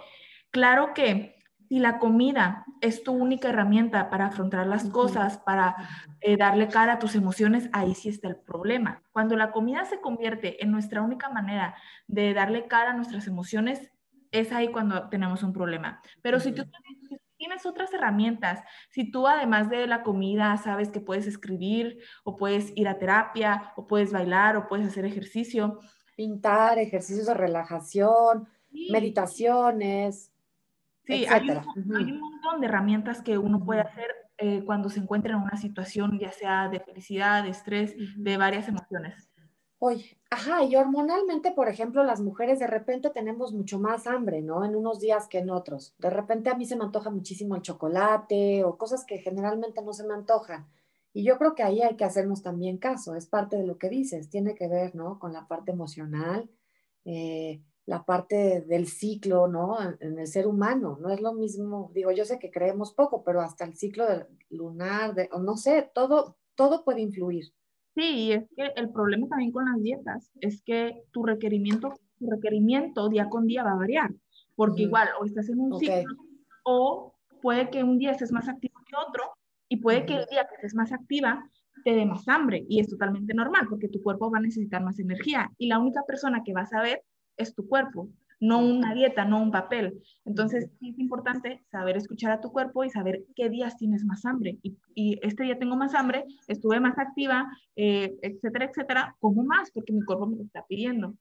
Claro 0.50 0.94
que 0.94 1.36
si 1.72 1.78
la 1.78 1.98
comida 1.98 2.66
es 2.82 3.02
tu 3.02 3.14
única 3.14 3.48
herramienta 3.48 4.10
para 4.10 4.26
afrontar 4.26 4.66
las 4.66 4.84
cosas, 4.90 5.38
para 5.38 5.74
eh, 6.20 6.36
darle 6.36 6.68
cara 6.68 6.92
a 6.92 6.98
tus 6.98 7.14
emociones, 7.14 7.70
ahí 7.72 7.94
sí 7.94 8.10
está 8.10 8.28
el 8.28 8.36
problema. 8.36 9.02
Cuando 9.10 9.36
la 9.36 9.52
comida 9.52 9.86
se 9.86 9.98
convierte 9.98 10.62
en 10.62 10.70
nuestra 10.70 11.00
única 11.00 11.30
manera 11.30 11.74
de 12.06 12.34
darle 12.34 12.66
cara 12.66 12.90
a 12.90 12.92
nuestras 12.92 13.26
emociones, 13.26 13.90
es 14.32 14.52
ahí 14.52 14.70
cuando 14.70 15.08
tenemos 15.08 15.42
un 15.42 15.54
problema. 15.54 16.02
Pero 16.20 16.40
si 16.40 16.52
tú 16.52 16.64
tienes 17.38 17.64
otras 17.64 17.90
herramientas, 17.94 18.62
si 18.90 19.10
tú 19.10 19.26
además 19.26 19.70
de 19.70 19.86
la 19.86 20.02
comida 20.02 20.58
sabes 20.58 20.90
que 20.90 21.00
puedes 21.00 21.26
escribir 21.26 22.00
o 22.22 22.36
puedes 22.36 22.70
ir 22.76 22.86
a 22.86 22.98
terapia 22.98 23.72
o 23.76 23.86
puedes 23.86 24.12
bailar 24.12 24.58
o 24.58 24.68
puedes 24.68 24.88
hacer 24.88 25.06
ejercicio. 25.06 25.80
Pintar, 26.16 26.78
ejercicios 26.78 27.28
de 27.28 27.32
relajación, 27.32 28.46
meditaciones 28.90 30.31
Sí, 31.04 31.26
hay 31.26 31.50
un, 31.50 32.20
montón 32.20 32.60
de 32.60 32.66
herramientas 32.66 33.22
que 33.22 33.36
uno 33.36 33.64
puede 33.64 33.80
hacer 33.80 34.14
eh, 34.38 34.62
cuando 34.64 34.88
se 34.88 35.00
encuentra 35.00 35.34
en 35.34 35.42
una 35.42 35.56
situación, 35.56 36.18
ya 36.18 36.32
sea 36.32 36.68
de 36.68 36.80
felicidad, 36.80 37.42
de 37.42 37.50
estrés, 37.50 37.94
de 38.16 38.36
varias 38.36 38.68
emociones. 38.68 39.28
Oye, 39.84 40.16
ajá, 40.30 40.62
y 40.62 40.76
hormonalmente, 40.76 41.50
por 41.50 41.68
ejemplo, 41.68 42.04
las 42.04 42.20
mujeres 42.20 42.60
de 42.60 42.68
repente 42.68 43.10
tenemos 43.10 43.52
mucho 43.52 43.80
más 43.80 44.06
hambre, 44.06 44.40
¿no? 44.40 44.64
En 44.64 44.76
unos 44.76 45.00
días 45.00 45.26
que 45.26 45.38
en 45.38 45.50
otros. 45.50 45.96
De 45.98 46.08
repente 46.08 46.50
a 46.50 46.54
mí 46.54 46.66
se 46.66 46.76
me 46.76 46.84
antoja 46.84 47.10
muchísimo 47.10 47.56
el 47.56 47.62
chocolate 47.62 48.62
o 48.62 48.78
cosas 48.78 49.04
que 49.04 49.18
generalmente 49.18 49.82
no 49.82 49.92
se 49.92 50.06
me 50.06 50.14
antojan. 50.14 50.68
Y 51.12 51.24
yo 51.24 51.36
creo 51.36 51.56
que 51.56 51.64
ahí 51.64 51.82
hay 51.82 51.96
que 51.96 52.04
hacernos 52.04 52.42
también 52.42 52.78
caso, 52.78 53.16
es 53.16 53.26
parte 53.26 53.56
de 53.56 53.66
lo 53.66 53.76
que 53.76 53.88
dices, 53.88 54.30
tiene 54.30 54.54
que 54.54 54.68
ver, 54.68 54.94
¿no? 54.94 55.18
Con 55.18 55.32
la 55.32 55.48
parte 55.48 55.72
emocional. 55.72 56.48
Eh, 57.04 57.60
la 57.86 58.04
parte 58.04 58.62
del 58.62 58.86
ciclo, 58.86 59.48
¿no? 59.48 59.76
En, 60.00 60.18
el 60.18 60.26
ser 60.26 60.46
humano, 60.46 60.98
no 61.00 61.10
es 61.10 61.20
lo 61.20 61.32
mismo, 61.32 61.90
digo, 61.94 62.12
yo 62.12 62.24
sé 62.24 62.38
que 62.38 62.50
creemos 62.50 62.94
poco, 62.94 63.24
pero 63.24 63.40
hasta 63.40 63.64
el 63.64 63.76
ciclo 63.76 64.04
lunar, 64.50 65.14
de, 65.14 65.28
no 65.40 65.56
sé, 65.56 65.90
todo, 65.94 66.36
todo 66.54 66.84
puede 66.84 67.00
influir. 67.00 67.52
Sí, 67.94 68.02
y 68.02 68.32
es 68.32 68.44
que 68.56 68.70
el 68.76 68.90
problema 68.90 69.28
también 69.28 69.52
con 69.52 69.66
las 69.66 69.80
dietas 69.82 70.30
es 70.40 70.62
que 70.62 71.04
tu 71.10 71.24
requerimiento, 71.24 71.92
tu 72.18 72.30
requerimiento 72.30 73.08
día 73.08 73.28
con 73.28 73.46
día 73.46 73.64
va 73.64 73.72
a 73.72 73.76
variar, 73.76 74.10
porque 74.54 74.82
igual 74.82 75.08
o 75.20 75.24
estás 75.24 75.48
en 75.48 75.60
un 75.60 75.78
ciclo 75.78 76.16
o 76.64 77.14
puede 77.42 77.68
que 77.70 77.82
un 77.82 77.98
día 77.98 78.12
estés 78.12 78.32
más 78.32 78.48
activo 78.48 78.74
que 78.86 78.96
otro 78.96 79.24
y 79.68 79.78
puede 79.78 80.06
que 80.06 80.14
el 80.14 80.26
día 80.26 80.46
que 80.48 80.54
estés 80.54 80.74
más 80.74 80.92
activa 80.92 81.44
te 81.84 81.94
dé 81.94 82.06
más 82.06 82.28
hambre 82.28 82.64
y 82.68 82.80
es 82.80 82.88
totalmente 82.88 83.34
normal 83.34 83.66
porque 83.68 83.88
tu 83.88 84.00
cuerpo 84.02 84.30
va 84.30 84.38
a 84.38 84.42
necesitar 84.42 84.82
más 84.82 84.98
energía 84.98 85.50
y 85.58 85.66
la 85.66 85.78
única 85.78 86.02
persona 86.06 86.42
que 86.44 86.54
va 86.54 86.62
a 86.62 86.66
saber 86.66 87.02
es 87.36 87.54
tu 87.54 87.66
cuerpo, 87.68 88.08
no 88.40 88.58
una 88.58 88.92
dieta, 88.92 89.24
no 89.24 89.40
un 89.40 89.52
papel. 89.52 90.02
Entonces, 90.24 90.64
es 90.64 90.98
importante 90.98 91.62
saber 91.70 91.96
escuchar 91.96 92.32
a 92.32 92.40
tu 92.40 92.50
cuerpo 92.50 92.82
y 92.84 92.90
saber 92.90 93.24
qué 93.36 93.48
días 93.48 93.76
tienes 93.76 94.04
más 94.04 94.24
hambre. 94.24 94.58
Y, 94.62 95.18
este 95.22 95.44
día 95.44 95.58
tengo 95.58 95.76
más 95.76 95.94
hambre, 95.94 96.24
estuve 96.48 96.80
más 96.80 96.98
activa, 96.98 97.46
eh, 97.76 98.16
etcétera, 98.20 98.64
etcétera, 98.64 99.16
como 99.20 99.44
más 99.44 99.70
porque 99.70 99.92
mi 99.92 100.02
cuerpo 100.02 100.26
me 100.26 100.36
lo 100.36 100.42
está 100.42 100.66
pidiendo. 100.66 101.14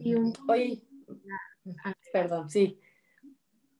Y 0.00 0.14
Oye, 0.48 0.82
perdón, 2.12 2.48
sí. 2.48 2.78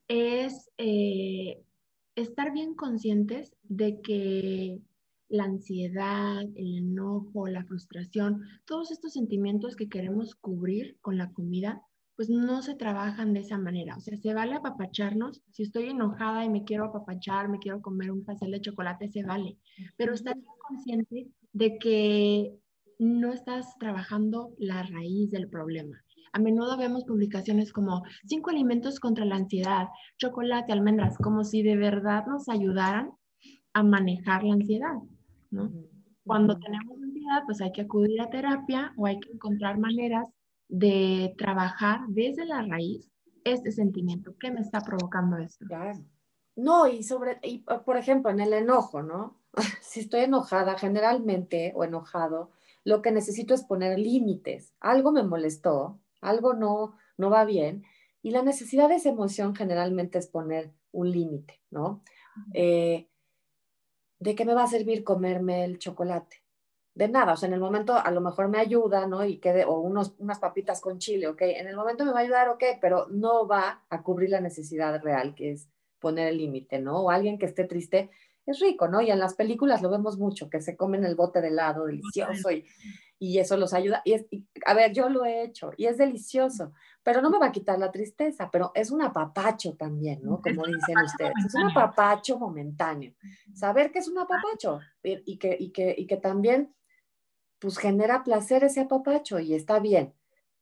Es 0.07 0.71
eh, 0.77 1.63
estar 2.15 2.53
bien 2.53 2.75
conscientes 2.75 3.57
de 3.63 4.01
que 4.03 4.79
la 5.29 5.45
ansiedad, 5.45 6.43
el 6.55 6.79
enojo, 6.79 7.49
la 7.49 7.65
frustración, 7.65 8.43
todos 8.67 8.91
estos 8.91 9.13
sentimientos 9.13 9.77
que 9.77 9.89
queremos 9.89 10.35
cubrir 10.35 10.97
con 11.01 11.19
la 11.19 11.33
comida, 11.33 11.83
pues 12.17 12.31
no 12.31 12.63
se 12.63 12.75
trabajan 12.75 13.33
de 13.33 13.41
esa 13.41 13.59
manera. 13.59 13.97
O 13.97 14.01
sea, 14.01 14.17
se 14.17 14.35
vale 14.35 14.55
apapacharnos. 14.55 15.43
Si 15.51 15.65
estoy 15.65 15.89
enojada 15.89 16.45
y 16.45 16.49
me 16.49 16.65
quiero 16.65 16.85
apapachar, 16.85 17.49
me 17.49 17.59
quiero 17.59 17.83
comer 17.83 18.13
un 18.13 18.25
pastel 18.25 18.53
de 18.53 18.61
chocolate, 18.61 19.09
se 19.09 19.25
vale. 19.25 19.59
Pero 19.97 20.15
estar 20.15 20.37
consciente 20.69 21.29
de 21.53 21.79
que 21.79 22.55
no 22.99 23.33
estás 23.33 23.77
trabajando 23.79 24.55
la 24.59 24.83
raíz 24.85 25.31
del 25.31 25.49
problema. 25.49 26.01
A 26.33 26.39
menudo 26.39 26.77
vemos 26.77 27.05
publicaciones 27.05 27.73
como 27.73 28.03
cinco 28.27 28.51
alimentos 28.51 28.99
contra 28.99 29.25
la 29.25 29.37
ansiedad, 29.37 29.87
chocolate, 30.19 30.73
almendras, 30.73 31.17
como 31.19 31.45
si 31.45 31.63
de 31.63 31.77
verdad 31.77 32.27
nos 32.27 32.49
ayudaran 32.49 33.11
a 33.73 33.83
manejar 33.83 34.45
la 34.45 34.55
ansiedad. 34.55 34.97
Cuando 36.25 36.59
tenemos 36.59 37.03
ansiedad, 37.03 37.43
pues 37.47 37.61
hay 37.61 37.73
que 37.73 37.83
acudir 37.83 38.21
a 38.21 38.31
terapia 38.31 38.93
o 38.97 39.07
hay 39.07 39.21
que 39.21 39.33
encontrar 39.33 39.79
maneras 39.79 40.29
de 40.69 41.35
trabajar 41.37 42.01
desde 42.09 42.47
la 42.47 42.63
raíz 42.63 43.11
este 43.45 43.73
sentimiento. 43.73 44.35
¿Qué 44.39 44.51
me 44.51 44.61
está 44.61 44.81
provocando 44.81 45.37
esto? 45.37 45.67
No, 46.57 46.87
y 46.87 47.03
sobre, 47.03 47.39
y, 47.43 47.59
por 47.59 47.97
ejemplo, 47.97 48.31
en 48.31 48.41
el 48.41 48.53
enojo, 48.53 49.03
¿no? 49.03 49.41
si 49.83 50.01
estoy 50.01 50.21
enojada 50.21 50.79
generalmente 50.79 51.73
o 51.75 51.85
enojado, 51.85 52.51
lo 52.85 53.03
que 53.03 53.13
necesito 53.13 53.55
es 53.55 53.65
poner 53.65 53.99
límites. 53.99 54.73
Algo 54.81 55.13
me 55.13 55.23
molestó, 55.23 56.01
algo 56.21 56.55
no, 56.55 56.97
no 57.19 57.31
va 57.31 57.45
bien, 57.45 57.85
y 58.23 58.31
la 58.31 58.43
necesidad 58.43 58.89
de 58.89 58.97
esa 58.97 59.11
emoción 59.11 59.55
generalmente 59.55 60.19
es 60.19 60.29
poner 60.29 60.73
un 60.93 61.11
límite, 61.11 61.61
¿no? 61.71 62.03
¿De 64.25 64.35
qué 64.35 64.47
me 64.47 64.55
va 64.55 64.65
a 64.65 64.67
servir 64.67 65.05
comerme 65.05 65.65
el 65.65 65.79
chocolate? 65.79 66.43
De 66.95 67.09
nada, 67.09 67.35
o 67.35 67.37
sea, 67.37 67.47
en 67.47 67.53
el 67.53 67.61
momento 67.61 67.95
a 67.95 68.11
lo 68.11 68.23
mejor 68.23 68.49
me 68.49 68.59
ayuda, 68.59 69.07
¿no? 69.07 69.23
Y 69.25 69.37
quede, 69.37 69.67
o 69.67 69.81
unos, 69.81 70.15
unas 70.19 70.39
papitas 70.39 70.81
con 70.81 70.99
chile, 70.99 71.29
¿ok? 71.29 71.43
En 71.43 71.69
el 71.69 71.77
momento 71.77 72.07
me 72.07 72.13
va 72.13 72.21
a 72.21 72.23
ayudar, 72.23 72.49
¿ok? 72.49 72.65
Pero 72.81 73.07
no 73.11 73.47
va 73.47 73.85
a 73.91 74.03
cubrir 74.03 74.31
la 74.31 74.41
necesidad 74.41 75.03
real, 75.03 75.35
que 75.35 75.51
es 75.53 75.69
poner 75.99 76.29
el 76.29 76.39
límite, 76.39 76.79
¿no? 76.79 77.03
O 77.03 77.11
alguien 77.11 77.37
que 77.37 77.45
esté 77.45 77.65
triste, 77.65 78.09
es 78.47 78.61
rico, 78.61 78.89
¿no? 78.89 79.01
Y 79.01 79.11
en 79.11 79.19
las 79.19 79.35
películas 79.35 79.83
lo 79.83 79.91
vemos 79.91 80.19
mucho, 80.19 80.51
que 80.51 80.61
se 80.61 80.77
comen 80.77 81.05
el 81.05 81.15
bote 81.15 81.41
de 81.41 81.49
helado 81.49 81.87
delicioso 81.87 82.51
y, 82.51 82.65
y 83.19 83.39
eso 83.39 83.57
los 83.57 83.73
ayuda. 83.73 84.03
Y, 84.05 84.13
es, 84.13 84.27
a 84.67 84.75
ver, 84.75 84.93
yo 84.93 85.09
lo 85.09 85.25
he 85.25 85.43
hecho 85.43 85.73
y 85.77 85.87
es 85.87 85.99
delicioso, 85.99 86.73
pero 87.03 87.23
no 87.23 87.31
me 87.31 87.39
va 87.39 87.47
a 87.47 87.53
quitar 87.53 87.79
la 87.79 87.91
tristeza, 87.91 88.51
pero 88.51 88.73
es 88.75 88.91
un 88.91 89.03
apapacho 89.03 89.75
también, 89.77 90.21
¿no? 90.23 90.41
Como 90.43 90.67
dicen 90.67 90.99
ustedes, 91.05 91.33
es 91.47 91.55
un 91.55 91.71
apapacho 91.71 92.39
momentáneo. 92.39 93.15
Saber 93.55 93.91
que 93.91 94.01
es 94.01 94.09
un 94.09 94.19
apapacho 94.19 94.81
y 95.03 95.39
que, 95.39 95.57
y 95.59 95.71
que, 95.71 95.95
y 95.97 96.07
que 96.07 96.17
también 96.17 96.75
pues 97.59 97.79
genera 97.79 98.25
placer 98.25 98.65
ese 98.65 98.81
apapacho 98.81 99.39
y 99.39 99.55
está 99.55 99.79
bien. 99.79 100.13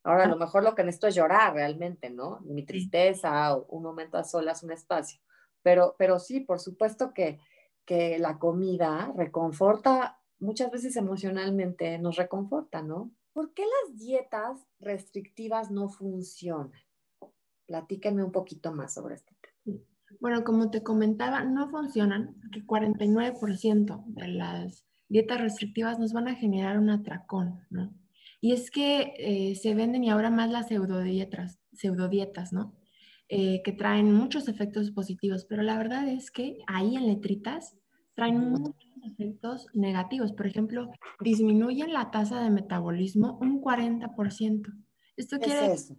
Ahora, 0.05 0.25
a 0.25 0.29
lo 0.29 0.37
mejor 0.37 0.65
lo 0.65 0.75
que 0.75 0.83
necesito 0.83 1.07
es 1.07 1.15
llorar 1.15 1.55
realmente, 1.55 2.11
¿no? 2.11 2.41
Mi 2.43 2.65
tristeza 2.65 3.57
o 3.57 3.67
un 3.69 3.83
momento 3.85 4.19
a 4.19 4.25
solas, 4.25 4.63
un 4.63 4.73
espacio. 4.73 5.21
Pero, 5.63 5.95
pero 5.97 6.19
sí, 6.19 6.41
por 6.41 6.59
supuesto 6.59 7.15
que, 7.15 7.39
que 7.85 8.19
la 8.19 8.39
comida 8.39 9.13
reconforta 9.17 10.21
muchas 10.39 10.71
veces 10.71 10.97
emocionalmente, 10.97 11.99
nos 11.99 12.17
reconforta, 12.17 12.83
¿no? 12.83 13.13
¿Por 13.33 13.55
qué 13.55 13.63
las 13.63 13.99
dietas 13.99 14.67
restrictivas 14.81 15.71
no 15.71 15.89
funcionan? 15.89 16.81
Platíquenme 17.67 18.23
un 18.23 18.33
poquito 18.33 18.73
más 18.73 18.95
sobre 18.95 19.15
este 19.15 19.35
tema. 19.41 19.81
Bueno, 20.21 20.45
como 20.45 20.71
te 20.71 20.83
comentaba, 20.83 21.43
no 21.45 21.71
funcionan 21.71 22.37
porque 22.41 22.67
49% 22.67 24.05
de 24.07 24.29
las 24.29 24.85
dietas 25.09 25.41
restrictivas 25.41 25.99
nos 25.99 26.13
van 26.13 26.29
a 26.29 26.35
generar 26.35 26.79
un 26.79 26.91
atracón, 26.91 27.61
¿no? 27.71 27.95
Y 28.41 28.53
es 28.53 28.71
que 28.71 29.15
eh, 29.19 29.55
se 29.55 29.75
venden 29.75 30.05
y 30.05 30.11
ahora 30.11 30.29
más 30.29 30.51
las 30.51 30.69
pseudodietas, 30.69 31.61
pseudodietas 31.73 32.53
¿no? 32.53 32.75
Eh, 33.35 33.63
que 33.65 33.73
traen 33.73 34.13
muchos 34.13 34.47
efectos 34.47 34.91
positivos, 34.91 35.47
pero 35.47 35.63
la 35.63 35.79
verdad 35.79 36.07
es 36.07 36.31
que 36.31 36.59
ahí 36.67 36.97
en 36.97 37.07
letritas 37.07 37.79
traen 38.13 38.51
muchos 38.51 38.77
efectos 39.07 39.69
negativos. 39.73 40.35
Por 40.35 40.47
ejemplo, 40.47 40.91
disminuyen 41.19 41.95
la 41.95 42.11
tasa 42.11 42.43
de 42.43 42.51
metabolismo 42.51 43.39
un 43.41 43.63
40%. 43.63 44.71
Esto 45.17 45.39
quiere, 45.39 45.73
esto 45.73 45.97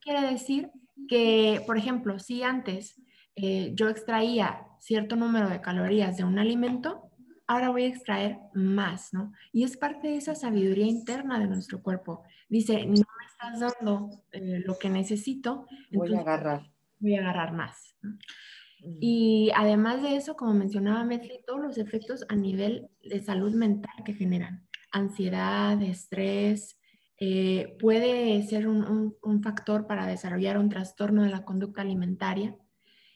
quiere 0.00 0.20
decir 0.30 0.70
que, 1.08 1.64
por 1.66 1.78
ejemplo, 1.78 2.20
si 2.20 2.44
antes 2.44 2.94
eh, 3.34 3.72
yo 3.74 3.88
extraía 3.88 4.64
cierto 4.78 5.16
número 5.16 5.48
de 5.48 5.60
calorías 5.60 6.16
de 6.16 6.22
un 6.22 6.38
alimento, 6.38 7.10
ahora 7.48 7.70
voy 7.70 7.86
a 7.86 7.88
extraer 7.88 8.38
más, 8.54 9.12
¿no? 9.12 9.32
Y 9.52 9.64
es 9.64 9.76
parte 9.76 10.06
de 10.06 10.16
esa 10.16 10.36
sabiduría 10.36 10.86
interna 10.86 11.40
de 11.40 11.48
nuestro 11.48 11.82
cuerpo. 11.82 12.22
Dice, 12.48 12.86
no 12.86 13.02
estás 13.42 13.60
dando 13.60 14.10
eh, 14.32 14.62
lo 14.64 14.78
que 14.78 14.88
necesito. 14.88 15.66
Voy 15.90 16.14
a 16.14 16.20
agarrar. 16.20 16.70
Voy 16.98 17.16
a 17.16 17.20
agarrar 17.20 17.52
más. 17.52 17.96
Mm. 18.02 18.98
Y 19.00 19.50
además 19.54 20.02
de 20.02 20.16
eso, 20.16 20.36
como 20.36 20.54
mencionaba 20.54 21.04
Metri, 21.04 21.40
todos 21.46 21.60
los 21.60 21.78
efectos 21.78 22.24
a 22.28 22.36
nivel 22.36 22.88
de 23.02 23.20
salud 23.20 23.52
mental 23.54 23.94
que 24.04 24.14
generan. 24.14 24.66
Ansiedad, 24.90 25.80
estrés, 25.82 26.78
eh, 27.18 27.76
puede 27.80 28.42
ser 28.42 28.66
un, 28.66 29.16
un, 29.22 29.42
factor 29.42 29.86
para 29.86 30.06
desarrollar 30.06 30.58
un 30.58 30.68
trastorno 30.68 31.22
de 31.22 31.30
la 31.30 31.44
conducta 31.44 31.82
alimentaria. 31.82 32.56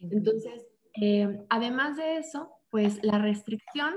Entonces, 0.01 0.65
eh, 1.01 1.41
además 1.51 1.97
de 1.97 2.19
eso, 2.19 2.51
pues 2.71 3.03
la 3.03 3.19
restricción 3.19 3.95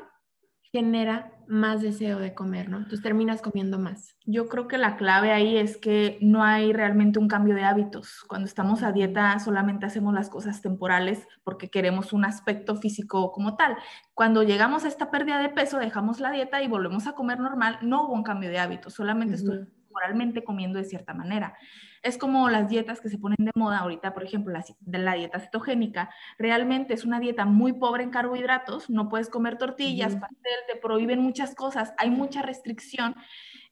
genera 0.72 1.32
más 1.48 1.82
deseo 1.82 2.20
de 2.20 2.36
comer, 2.36 2.70
¿no? 2.70 2.78
Entonces 2.78 3.02
terminas 3.02 3.42
comiendo 3.42 3.80
más. 3.80 4.16
Yo 4.26 4.48
creo 4.48 4.68
que 4.68 4.78
la 4.78 4.98
clave 4.98 5.32
ahí 5.32 5.58
es 5.58 5.78
que 5.78 6.20
no 6.22 6.44
hay 6.44 6.74
realmente 6.74 7.18
un 7.18 7.28
cambio 7.28 7.56
de 7.56 7.64
hábitos. 7.64 8.24
Cuando 8.28 8.48
estamos 8.48 8.84
a 8.84 8.92
dieta 8.92 9.40
solamente 9.40 9.88
hacemos 9.88 10.14
las 10.14 10.30
cosas 10.30 10.62
temporales 10.62 11.28
porque 11.44 11.70
queremos 11.70 12.14
un 12.14 12.24
aspecto 12.24 12.76
físico 12.76 13.32
como 13.32 13.56
tal. 13.56 13.78
Cuando 14.14 14.44
llegamos 14.44 14.86
a 14.86 14.90
esta 14.90 15.10
pérdida 15.10 15.40
de 15.40 15.50
peso, 15.50 15.80
dejamos 15.80 16.20
la 16.20 16.32
dieta 16.32 16.62
y 16.62 16.68
volvemos 16.68 17.08
a 17.08 17.14
comer 17.14 17.40
normal, 17.40 17.80
no 17.82 18.04
hubo 18.06 18.14
un 18.14 18.24
cambio 18.24 18.50
de 18.50 18.60
hábitos, 18.60 18.94
solamente 18.94 19.36
estoy 19.36 19.68
temporalmente 20.00 20.44
comiendo 20.44 20.80
de 20.80 20.86
cierta 20.86 21.14
manera. 21.14 21.56
Es 22.02 22.18
como 22.18 22.50
las 22.50 22.70
dietas 22.70 23.02
que 23.02 23.10
se 23.10 23.18
ponen 23.18 23.38
de 23.40 23.52
moda 23.56 23.80
ahorita, 23.80 24.14
por 24.14 24.24
ejemplo, 24.24 24.54
la, 24.54 24.64
de 24.80 25.00
la 25.00 25.16
dieta 25.16 25.40
cetogénica. 25.40 26.10
Realmente 26.38 26.94
es 26.94 27.04
una 27.04 27.20
dieta 27.20 27.46
muy 27.46 27.74
pobre 27.74 28.04
en 28.04 28.10
carbohidratos, 28.10 28.90
no 28.90 29.10
puedes 29.10 29.30
comer 29.30 29.58
tortillas, 29.58 30.16
pastel, 30.16 30.60
te 30.72 30.78
prohíben 30.78 31.20
muchas 31.20 31.56
cosas, 31.56 31.94
hay 31.98 32.10
mucha 32.10 32.42
restricción 32.42 33.16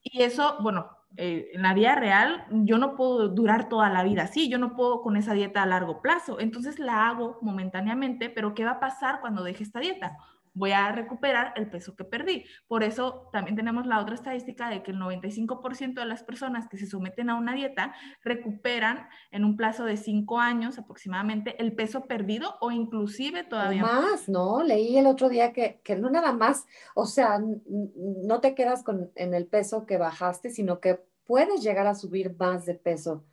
y 0.04 0.24
eso, 0.24 0.58
bueno, 0.62 0.90
eh, 1.16 1.52
en 1.54 1.62
la 1.62 1.74
vida 1.74 1.96
real 1.96 2.46
yo 2.52 2.78
no 2.78 2.96
puedo 2.96 3.30
durar 3.30 3.70
toda 3.70 3.90
la 3.90 4.04
vida 4.04 4.24
así, 4.24 4.50
yo 4.50 4.58
no 4.58 4.76
puedo 4.76 5.02
con 5.02 5.16
esa 5.16 5.34
dieta 5.34 5.64
a 5.64 5.66
largo 5.66 6.02
plazo, 6.02 6.40
entonces 6.42 6.80
la 6.80 7.08
hago 7.08 7.40
momentáneamente, 7.42 8.30
pero 8.30 8.54
¿qué 8.54 8.66
va 8.66 8.72
a 8.72 8.80
pasar 8.80 9.22
cuando 9.22 9.44
deje 9.44 9.64
esta 9.64 9.80
dieta? 9.80 10.18
Voy 10.58 10.72
a 10.72 10.92
recuperar 10.92 11.54
el 11.56 11.70
peso 11.70 11.96
que 11.96 12.04
perdí. 12.04 12.46
Por 12.68 12.84
eso 12.84 13.30
también 13.32 13.56
tenemos 13.56 13.86
la 13.86 14.02
otra 14.02 14.16
estadística 14.16 14.70
de 14.70 14.84
que 14.84 14.92
el 14.92 14.98
95% 14.98 15.94
de 15.94 16.06
las 16.06 16.24
personas 16.24 16.68
que 16.68 16.78
se 16.78 16.88
someten 16.88 17.30
a 17.30 17.36
una 17.36 17.54
dieta 17.54 17.94
recuperan 18.24 19.08
en 19.32 19.46
un 19.46 19.56
plazo 19.56 19.86
de 19.86 19.98
5 19.98 20.40
años 20.40 20.78
aproximadamente 20.78 21.62
el 21.62 21.74
peso 21.74 22.06
perdido 22.06 22.56
o 22.60 22.72
inclusive 22.72 23.44
todavía 23.44 23.84
más. 23.84 24.28
¿no? 24.28 24.64
Leí 24.64 24.98
el 24.98 25.08
otro 25.08 25.30
día 25.30 25.54
que, 25.54 25.80
que 25.84 25.96
no 25.96 26.10
nada 26.10 26.34
más, 26.34 26.66
o 26.96 27.06
sea, 27.06 27.40
no 27.40 28.42
te 28.42 28.56
quedas 28.56 28.84
con, 28.84 29.12
en 29.16 29.34
el 29.34 29.48
peso 29.48 29.86
que 29.86 29.98
bajaste, 29.98 30.50
sino 30.50 30.80
que 30.80 31.00
puedes 31.26 31.62
llegar 31.62 31.86
a 31.88 31.96
subir 31.96 32.36
más 32.38 32.66
de 32.66 32.76
peso. 32.76 33.24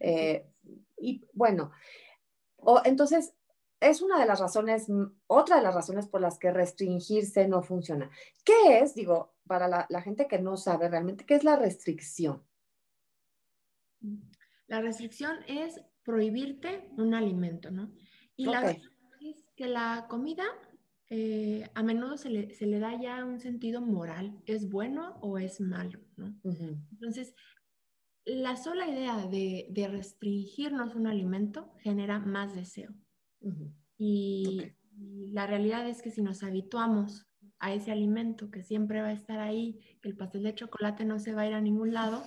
Eh, 0.00 0.46
y 0.98 1.24
bueno, 1.32 1.70
o, 2.56 2.82
entonces 2.84 3.32
es 3.80 4.00
una 4.00 4.18
de 4.18 4.26
las 4.26 4.40
razones, 4.40 4.86
otra 5.26 5.56
de 5.56 5.62
las 5.62 5.74
razones 5.74 6.06
por 6.06 6.20
las 6.20 6.38
que 6.38 6.50
restringirse 6.50 7.46
no 7.46 7.62
funciona. 7.62 8.10
¿Qué 8.44 8.80
es, 8.80 8.94
digo, 8.94 9.34
para 9.46 9.68
la, 9.68 10.02
gente 10.02 10.26
que 10.26 10.38
no 10.38 10.56
sabe 10.56 10.88
realmente, 10.88 11.26
qué 11.26 11.34
es 11.34 11.44
la 11.44 11.56
restricción? 11.56 12.42
La 14.66 14.80
restricción 14.80 15.36
es 15.46 15.80
prohibirte 16.02 16.88
un 16.96 17.14
alimento, 17.14 17.70
¿no? 17.70 17.92
Y 18.36 18.46
la 18.46 18.70
es 18.70 19.44
que 19.56 19.66
la 19.66 20.06
comida 20.08 20.44
eh, 21.08 21.68
a 21.74 21.82
menudo 21.82 22.16
se 22.16 22.30
le, 22.30 22.78
da 22.78 23.00
ya 23.00 23.24
un 23.24 23.40
sentido 23.40 23.80
moral, 23.80 24.40
¿es 24.46 24.68
bueno 24.68 25.18
o 25.20 25.38
es 25.38 25.60
malo? 25.60 26.00
¿no? 26.16 26.34
Entonces, 26.44 27.34
la 28.24 28.56
sola 28.56 28.88
idea 28.88 29.26
de, 29.26 29.68
de, 29.70 29.88
restringirnos 29.88 30.94
un 30.94 31.06
alimento 31.06 31.72
genera 31.78 32.18
más 32.18 32.54
deseo 32.54 32.92
y, 33.98 34.72
la 35.32 35.46
realidad 35.46 35.86
es 35.86 36.00
que 36.00 36.10
si 36.10 36.22
nos 36.22 36.42
habituamos 36.42 37.26
a 37.58 37.74
ese 37.74 37.92
alimento 37.92 38.50
que 38.50 38.62
siempre 38.62 39.02
va 39.02 39.08
a 39.08 39.12
estar 39.12 39.40
ahí, 39.40 39.78
que 40.00 40.08
el 40.08 40.16
pastel 40.16 40.42
de 40.42 40.54
chocolate 40.54 41.04
no 41.04 41.18
se 41.18 41.34
va 41.34 41.42
a 41.42 41.46
ir 41.46 41.52
a 41.52 41.60
ningún 41.60 41.92
lado, 41.92 42.22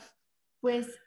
pues 0.59 0.99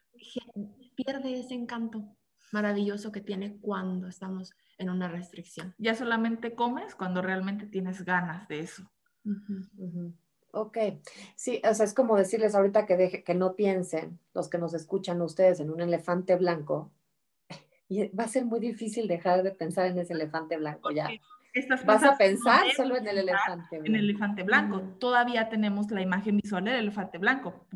pierde 0.96 1.38
ese 1.38 1.54
encanto 1.54 2.16
maravilloso 2.52 3.12
que 3.12 3.20
tiene 3.20 3.58
cuando 3.60 4.08
estamos 4.08 4.52
en 4.78 4.90
una 4.90 5.08
restricción. 5.08 5.74
Ya 5.78 5.94
solamente 5.94 6.54
comes 6.54 6.94
cuando 6.94 7.22
realmente 7.22 7.66
tienes 7.66 8.04
ganas 8.04 8.48
de 8.48 8.60
eso. 8.60 8.90
Ok, 10.52 10.76
sí, 11.34 11.62
o 11.68 11.74
sea, 11.74 11.86
es 11.86 11.94
como 11.94 12.16
decirles 12.16 12.54
ahorita 12.54 12.84
que, 12.84 12.96
deje, 12.96 13.24
que 13.24 13.34
no 13.34 13.56
piensen 13.56 14.18
los 14.34 14.48
que 14.48 14.58
nos 14.58 14.74
escuchan 14.74 15.22
ustedes 15.22 15.60
en 15.60 15.70
un 15.70 15.80
elefante 15.80 16.36
blanco, 16.36 16.90
y 17.92 18.09
va 18.09 18.24
a 18.24 18.28
ser 18.28 18.46
muy 18.46 18.59
difícil 18.59 19.07
dejar 19.07 19.42
de 19.42 19.50
pensar 19.50 19.87
en 19.87 19.98
ese 19.98 20.14
elefante 20.14 20.57
blanco 20.57 20.90
ya. 20.90 21.11
Vas 21.85 22.02
a 22.02 22.16
pensar 22.16 22.64
solo 22.74 22.96
en 22.96 23.07
el 23.07 23.18
elefante 23.18 23.76
blanco. 23.78 23.87
En 23.87 23.94
el 23.94 24.05
elefante 24.05 24.42
blanco. 24.42 24.81
Todavía 24.98 25.50
tenemos 25.50 25.90
la 25.90 26.00
imagen 26.00 26.38
visual 26.38 26.64
del 26.64 26.76
elefante 26.76 27.18
blanco. 27.18 27.66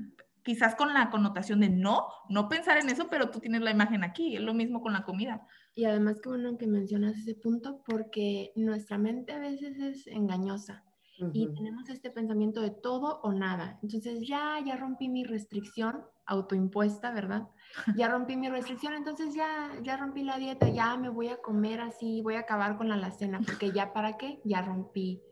Quizás 0.43 0.75
con 0.75 0.95
la 0.95 1.11
connotación 1.11 1.61
de 1.61 1.69
no, 1.69 2.07
no 2.31 2.49
pensar 2.49 2.79
en 2.79 2.89
eso, 2.89 3.09
pero 3.11 3.31
tú 3.31 3.41
tienes 3.41 3.61
la 3.61 3.73
imagen 3.73 4.05
aquí. 4.05 4.37
Es 4.37 4.41
lo 4.41 4.55
mismo 4.55 4.81
con 4.81 4.95
la 4.95 5.03
comida. 5.03 5.47
Y 5.75 5.85
además, 5.85 6.21
qué 6.23 6.31
bueno 6.31 6.57
que 6.57 6.67
mencionas 6.67 7.19
ese 7.19 7.35
punto, 7.35 7.83
porque 7.85 8.53
nuestra 8.55 8.97
mente 8.97 9.33
a 9.33 9.39
veces 9.39 9.79
es 9.79 10.07
engañosa. 10.07 10.85
Y 11.33 11.49
tenemos 11.55 11.89
este 11.89 12.11
pensamiento 12.11 12.61
de 12.61 12.71
todo 12.71 13.21
o 13.23 13.33
nada. 13.33 13.79
Entonces 13.83 14.27
ya, 14.27 14.61
ya 14.65 14.77
rompí 14.77 15.09
mi 15.09 15.25
restricción 15.25 16.05
autoimpuesta, 16.27 17.13
¿verdad? 17.13 17.49
Ya 17.97 18.09
rompí 18.09 18.37
mi 18.37 18.49
restricción, 18.49 18.95
entonces 18.95 19.35
ya, 19.35 19.71
ya 19.83 19.97
rompí 19.97 20.25
la 20.25 20.39
dieta, 20.39 20.69
ya 20.69 20.97
me 20.97 21.09
voy 21.09 21.29
a 21.29 21.37
comer 21.37 21.81
así, 21.81 22.21
voy 22.21 22.35
a 22.35 22.41
acabar 22.41 22.77
con 22.77 22.89
la 22.89 22.95
alacena, 22.95 23.41
porque 23.47 23.71
ya 23.71 23.93
para 23.93 24.17
qué, 24.19 24.41
ya 24.45 24.61
rompí 24.63 25.23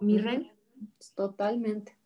mi 0.00 0.18
regla. 0.18 0.52
Totalmente. 1.14 1.96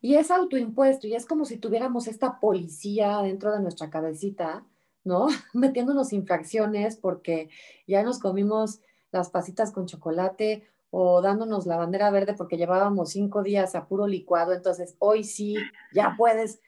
Y 0.00 0.14
es 0.14 0.30
autoimpuesto, 0.30 1.06
y 1.06 1.14
es 1.14 1.26
como 1.26 1.44
si 1.44 1.58
tuviéramos 1.58 2.06
esta 2.06 2.40
policía 2.40 3.18
dentro 3.22 3.52
de 3.52 3.60
nuestra 3.60 3.90
cabecita, 3.90 4.64
¿no? 5.04 5.26
Metiéndonos 5.54 6.12
infracciones 6.12 6.96
porque 6.96 7.50
ya 7.86 8.02
nos 8.02 8.18
comimos 8.18 8.80
las 9.10 9.30
pasitas 9.30 9.72
con 9.72 9.86
chocolate 9.86 10.68
o 10.90 11.22
dándonos 11.22 11.66
la 11.66 11.76
bandera 11.76 12.10
verde 12.10 12.34
porque 12.34 12.56
llevábamos 12.56 13.10
cinco 13.10 13.42
días 13.42 13.74
a 13.74 13.86
puro 13.86 14.06
licuado, 14.06 14.52
entonces 14.52 14.96
hoy 14.98 15.24
sí, 15.24 15.56
ya 15.94 16.14
puedes. 16.18 16.60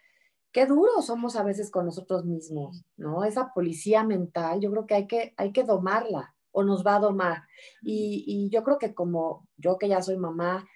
Qué 0.53 0.67
duros 0.67 1.07
somos 1.07 1.37
a 1.37 1.43
veces 1.43 1.71
con 1.71 1.87
nosotros 1.87 2.25
mismos, 2.25 2.85
¿no? 2.97 3.25
Esa 3.25 3.53
policía 3.55 4.05
mental, 4.05 4.61
yo 4.61 4.71
creo 4.71 4.87
que 4.87 4.95
hay 4.95 5.07
que, 5.07 5.35
hay 5.37 5.53
que 5.53 5.65
domarla 5.65 6.35
o 6.51 6.63
nos 6.63 6.87
va 6.87 6.97
a 6.97 7.01
domar. 7.01 7.45
Y, 7.81 8.25
y 8.27 8.51
yo 8.51 8.63
creo 8.63 8.79
que 8.79 8.95
como 8.95 9.49
yo 9.57 9.79
que 9.79 9.89
ya 9.89 10.03
soy 10.03 10.19
mamá, 10.19 10.67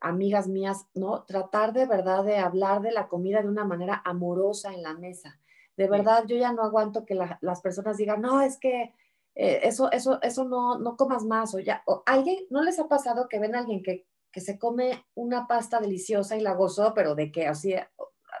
amigas 0.00 0.46
mías, 0.48 0.86
¿no? 0.94 1.24
Tratar 1.24 1.72
de 1.72 1.86
verdad 1.86 2.24
de 2.24 2.38
hablar 2.38 2.82
de 2.82 2.92
la 2.92 3.08
comida 3.08 3.42
de 3.42 3.48
una 3.48 3.64
manera 3.64 4.00
amorosa 4.04 4.72
en 4.72 4.82
la 4.82 4.94
mesa. 4.94 5.40
De 5.76 5.88
verdad, 5.88 6.24
yo 6.26 6.36
ya 6.36 6.52
no 6.52 6.62
aguanto 6.62 7.04
que 7.04 7.14
las 7.14 7.60
personas 7.60 7.96
digan, 7.98 8.22
no, 8.22 8.40
es 8.40 8.58
que 8.58 8.94
eh, 9.36 9.60
eso, 9.62 9.92
eso, 9.92 10.20
eso 10.22 10.44
no, 10.44 10.78
no 10.78 10.96
comas 10.96 11.24
más 11.24 11.54
o 11.54 11.60
ya. 11.60 11.82
O 11.86 12.02
alguien, 12.06 12.46
¿no 12.50 12.62
les 12.62 12.80
ha 12.80 12.88
pasado 12.88 13.28
que 13.28 13.38
ven 13.38 13.54
a 13.54 13.60
alguien 13.60 13.82
que 13.82 14.06
que 14.36 14.42
se 14.42 14.58
come 14.58 15.02
una 15.14 15.46
pasta 15.46 15.80
deliciosa 15.80 16.36
y 16.36 16.42
la 16.42 16.52
gozó, 16.52 16.92
pero 16.92 17.14
de 17.14 17.32
que 17.32 17.46
así 17.46 17.74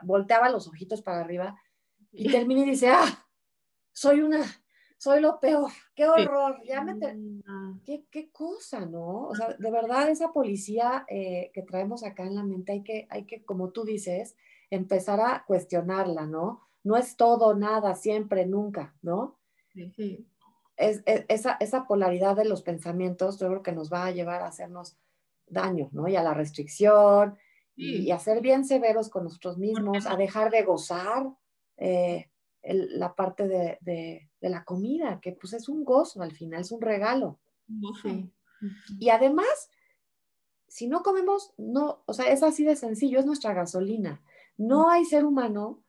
volteaba 0.02 0.50
los 0.50 0.68
ojitos 0.68 1.00
para 1.00 1.20
arriba 1.20 1.58
y 2.12 2.28
termina 2.30 2.60
y 2.60 2.68
dice, 2.68 2.90
ah, 2.90 3.26
soy 3.94 4.20
una, 4.20 4.44
soy 4.98 5.22
lo 5.22 5.40
peor, 5.40 5.70
qué 5.94 6.06
horror, 6.06 6.60
ya 6.66 6.82
me... 6.82 6.92
Mm, 6.92 7.80
¿Qué, 7.82 8.04
¿Qué, 8.10 8.30
cosa, 8.30 8.84
¿no? 8.84 9.28
O 9.28 9.34
sea, 9.34 9.54
de 9.58 9.70
verdad 9.70 10.10
esa 10.10 10.34
policía 10.34 11.06
eh, 11.08 11.50
que 11.54 11.62
traemos 11.62 12.04
acá 12.04 12.24
en 12.24 12.34
la 12.34 12.44
mente 12.44 12.72
hay 12.72 12.82
que, 12.82 13.06
hay 13.08 13.24
que, 13.24 13.42
como 13.42 13.70
tú 13.70 13.84
dices, 13.84 14.36
empezar 14.68 15.18
a 15.20 15.46
cuestionarla, 15.46 16.26
¿no? 16.26 16.60
No 16.84 16.98
es 16.98 17.16
todo, 17.16 17.54
nada, 17.54 17.94
siempre, 17.94 18.44
nunca, 18.44 18.94
¿no? 19.00 19.38
Sí, 19.72 19.90
sí. 19.96 20.28
Es, 20.76 21.02
esa, 21.06 21.56
esa 21.60 21.86
polaridad 21.86 22.36
de 22.36 22.44
los 22.44 22.62
pensamientos 22.62 23.38
yo 23.38 23.48
creo 23.48 23.62
que 23.62 23.72
nos 23.72 23.90
va 23.90 24.06
a 24.06 24.10
llevar 24.10 24.42
a 24.42 24.48
hacernos 24.48 24.98
daño, 25.46 25.88
¿no? 25.92 26.08
Y 26.08 26.16
a 26.16 26.22
la 26.22 26.34
restricción, 26.34 27.38
y, 27.76 28.10
a 28.10 28.18
ser 28.18 28.40
bien 28.40 28.64
severos 28.64 29.10
con 29.10 29.24
nosotros 29.24 29.58
mismos, 29.58 30.06
a 30.06 30.16
dejar 30.16 30.50
de 30.50 30.62
gozar 30.62 31.28
eh, 31.76 32.30
la 32.62 33.14
parte 33.14 33.46
de, 33.46 33.78
de, 33.82 34.30
la 34.48 34.64
comida, 34.64 35.20
que 35.20 35.32
pues 35.32 35.52
es 35.52 35.68
un 35.68 35.84
gozo 35.84 36.22
al 36.22 36.32
final, 36.32 36.60
es 36.60 36.72
un 36.72 36.80
regalo. 36.80 37.38
Sí. 38.02 38.30
Y 38.98 39.10
además, 39.10 39.70
si 40.68 40.86
no 40.86 41.02
comemos, 41.02 41.52
no, 41.58 42.02
o 42.06 42.12
sea, 42.12 42.30
es 42.30 42.42
así 42.42 42.64
de 42.64 42.76
sencillo, 42.76 43.18
es 43.18 43.26
nuestra 43.26 43.52
gasolina. 43.52 44.22
No 44.56 44.88
hay 44.88 45.04
ser 45.04 45.24
humano 45.24 45.82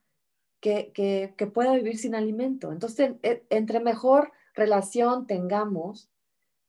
que, 0.59 0.91
que, 0.93 1.35
que 1.37 1.47
pueda 1.47 1.73
vivir 1.75 1.97
sin 1.97 2.15
alimento. 2.15 2.71
Entonces, 2.71 3.13
e, 3.21 3.45
entre 3.49 3.79
mejor 3.79 4.31
relación 4.57 5.27
tengamos 5.27 6.09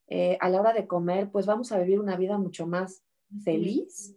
eh, 0.07 0.37
a 0.39 0.49
la 0.49 0.61
hora 0.61 0.73
de 0.73 0.87
comer, 0.87 1.29
pues 1.29 1.45
vamos 1.45 1.71
a 1.71 1.79
vivir 1.79 1.99
una 1.99 2.15
vida 2.15 2.37
mucho 2.37 2.65
más 2.65 3.03
feliz, 3.43 4.15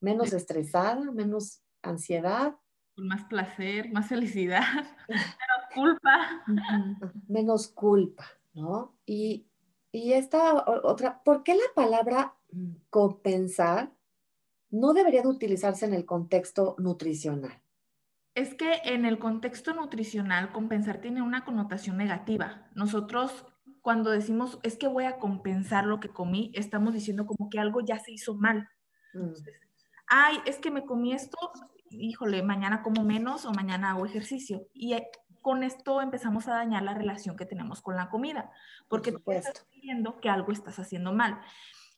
menos 0.00 0.32
estresada, 0.32 1.10
menos 1.10 1.62
ansiedad. 1.82 2.56
Con 2.94 3.08
más 3.08 3.24
placer, 3.24 3.90
más 3.92 4.08
felicidad, 4.08 4.62
menos 5.08 5.64
culpa. 5.74 6.44
Menos 7.28 7.68
culpa, 7.68 8.26
¿no? 8.52 8.94
Y, 9.06 9.46
y 9.90 10.12
esta 10.12 10.64
otra, 10.82 11.22
¿por 11.24 11.42
qué 11.42 11.54
la 11.54 11.72
palabra 11.74 12.34
compensar 12.90 13.92
no 14.70 14.92
debería 14.92 15.22
de 15.22 15.28
utilizarse 15.28 15.86
en 15.86 15.94
el 15.94 16.04
contexto 16.04 16.76
nutricional? 16.78 17.63
Es 18.34 18.54
que 18.54 18.80
en 18.84 19.04
el 19.04 19.18
contexto 19.18 19.74
nutricional 19.74 20.52
compensar 20.52 21.00
tiene 21.00 21.22
una 21.22 21.44
connotación 21.44 21.96
negativa. 21.96 22.68
Nosotros 22.74 23.46
cuando 23.80 24.10
decimos 24.10 24.58
es 24.62 24.76
que 24.76 24.88
voy 24.88 25.04
a 25.04 25.18
compensar 25.18 25.84
lo 25.84 26.00
que 26.00 26.08
comí, 26.08 26.50
estamos 26.54 26.94
diciendo 26.94 27.26
como 27.26 27.50
que 27.50 27.58
algo 27.58 27.80
ya 27.80 27.98
se 27.98 28.12
hizo 28.12 28.34
mal. 28.34 28.68
Mm 29.12 29.32
ay, 30.06 30.38
es 30.46 30.58
que 30.58 30.70
me 30.70 30.84
comí 30.84 31.12
esto, 31.12 31.38
híjole, 31.90 32.42
mañana 32.42 32.82
como 32.82 33.04
menos 33.04 33.44
o 33.46 33.52
mañana 33.52 33.90
hago 33.90 34.06
ejercicio. 34.06 34.66
Y 34.72 34.94
eh, 34.94 35.08
con 35.42 35.62
esto 35.62 36.00
empezamos 36.00 36.48
a 36.48 36.54
dañar 36.54 36.82
la 36.82 36.94
relación 36.94 37.36
que 37.36 37.46
tenemos 37.46 37.82
con 37.82 37.96
la 37.96 38.08
comida, 38.08 38.50
porque 38.88 39.12
tú 39.12 39.32
estás 39.32 39.66
viendo 39.82 40.20
que 40.20 40.30
algo 40.30 40.52
estás 40.52 40.78
haciendo 40.78 41.12
mal. 41.12 41.40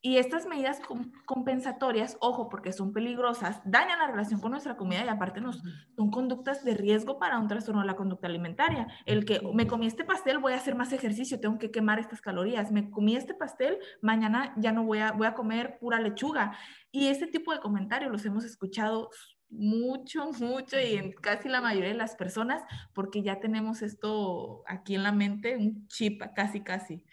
Y 0.02 0.18
estas 0.18 0.46
medidas 0.46 0.80
compensatorias, 1.24 2.16
ojo, 2.20 2.48
porque 2.48 2.72
son 2.72 2.92
peligrosas, 2.92 3.60
dañan 3.64 3.98
la 3.98 4.06
relación 4.06 4.40
con 4.40 4.52
nuestra 4.52 4.76
comida 4.76 5.04
y 5.04 5.08
aparte 5.08 5.40
nos, 5.40 5.60
son 5.96 6.10
conductas 6.10 6.64
de 6.64 6.74
riesgo 6.74 7.18
para 7.18 7.38
un 7.38 7.48
trastorno 7.48 7.80
de 7.80 7.88
la 7.88 7.96
conducta 7.96 8.28
alimentaria. 8.28 8.86
El 9.04 9.24
que 9.24 9.40
me 9.52 9.66
comí 9.66 9.86
este 9.86 10.04
pastel, 10.04 10.38
voy 10.38 10.52
a 10.52 10.56
hacer 10.56 10.76
más 10.76 10.92
ejercicio, 10.92 11.40
tengo 11.40 11.58
que 11.58 11.70
quemar 11.70 11.98
estas 11.98 12.20
calorías. 12.20 12.70
Me 12.70 12.90
comí 12.90 13.16
este 13.16 13.34
pastel, 13.34 13.78
mañana 14.00 14.54
ya 14.56 14.70
no 14.70 14.84
voy 14.84 14.98
a, 14.98 15.12
voy 15.12 15.26
a 15.26 15.34
comer 15.34 15.78
pura 15.80 15.98
lechuga. 15.98 16.56
Y 16.92 17.08
este 17.08 17.26
tipo 17.26 17.52
de 17.52 17.60
comentarios 17.60 18.12
los 18.12 18.24
hemos 18.24 18.44
escuchado 18.44 19.10
mucho, 19.48 20.30
mucho 20.40 20.78
y 20.78 20.94
en 20.96 21.12
casi 21.12 21.48
la 21.48 21.60
mayoría 21.60 21.90
de 21.90 21.96
las 21.96 22.16
personas 22.16 22.62
porque 22.92 23.22
ya 23.22 23.38
tenemos 23.40 23.82
esto 23.82 24.62
aquí 24.66 24.94
en 24.94 25.02
la 25.02 25.12
mente, 25.12 25.56
un 25.56 25.86
chip 25.88 26.22
casi, 26.34 26.62
casi. 26.62 27.04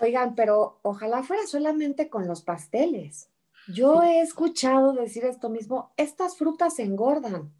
Oigan, 0.00 0.34
pero 0.34 0.78
ojalá 0.82 1.22
fuera 1.22 1.46
solamente 1.46 2.08
con 2.08 2.26
los 2.26 2.42
pasteles. 2.42 3.30
Yo 3.68 4.02
he 4.02 4.20
escuchado 4.20 4.92
decir 4.92 5.24
esto 5.24 5.48
mismo, 5.48 5.92
estas 5.96 6.36
frutas 6.36 6.78
engordan. 6.78 7.52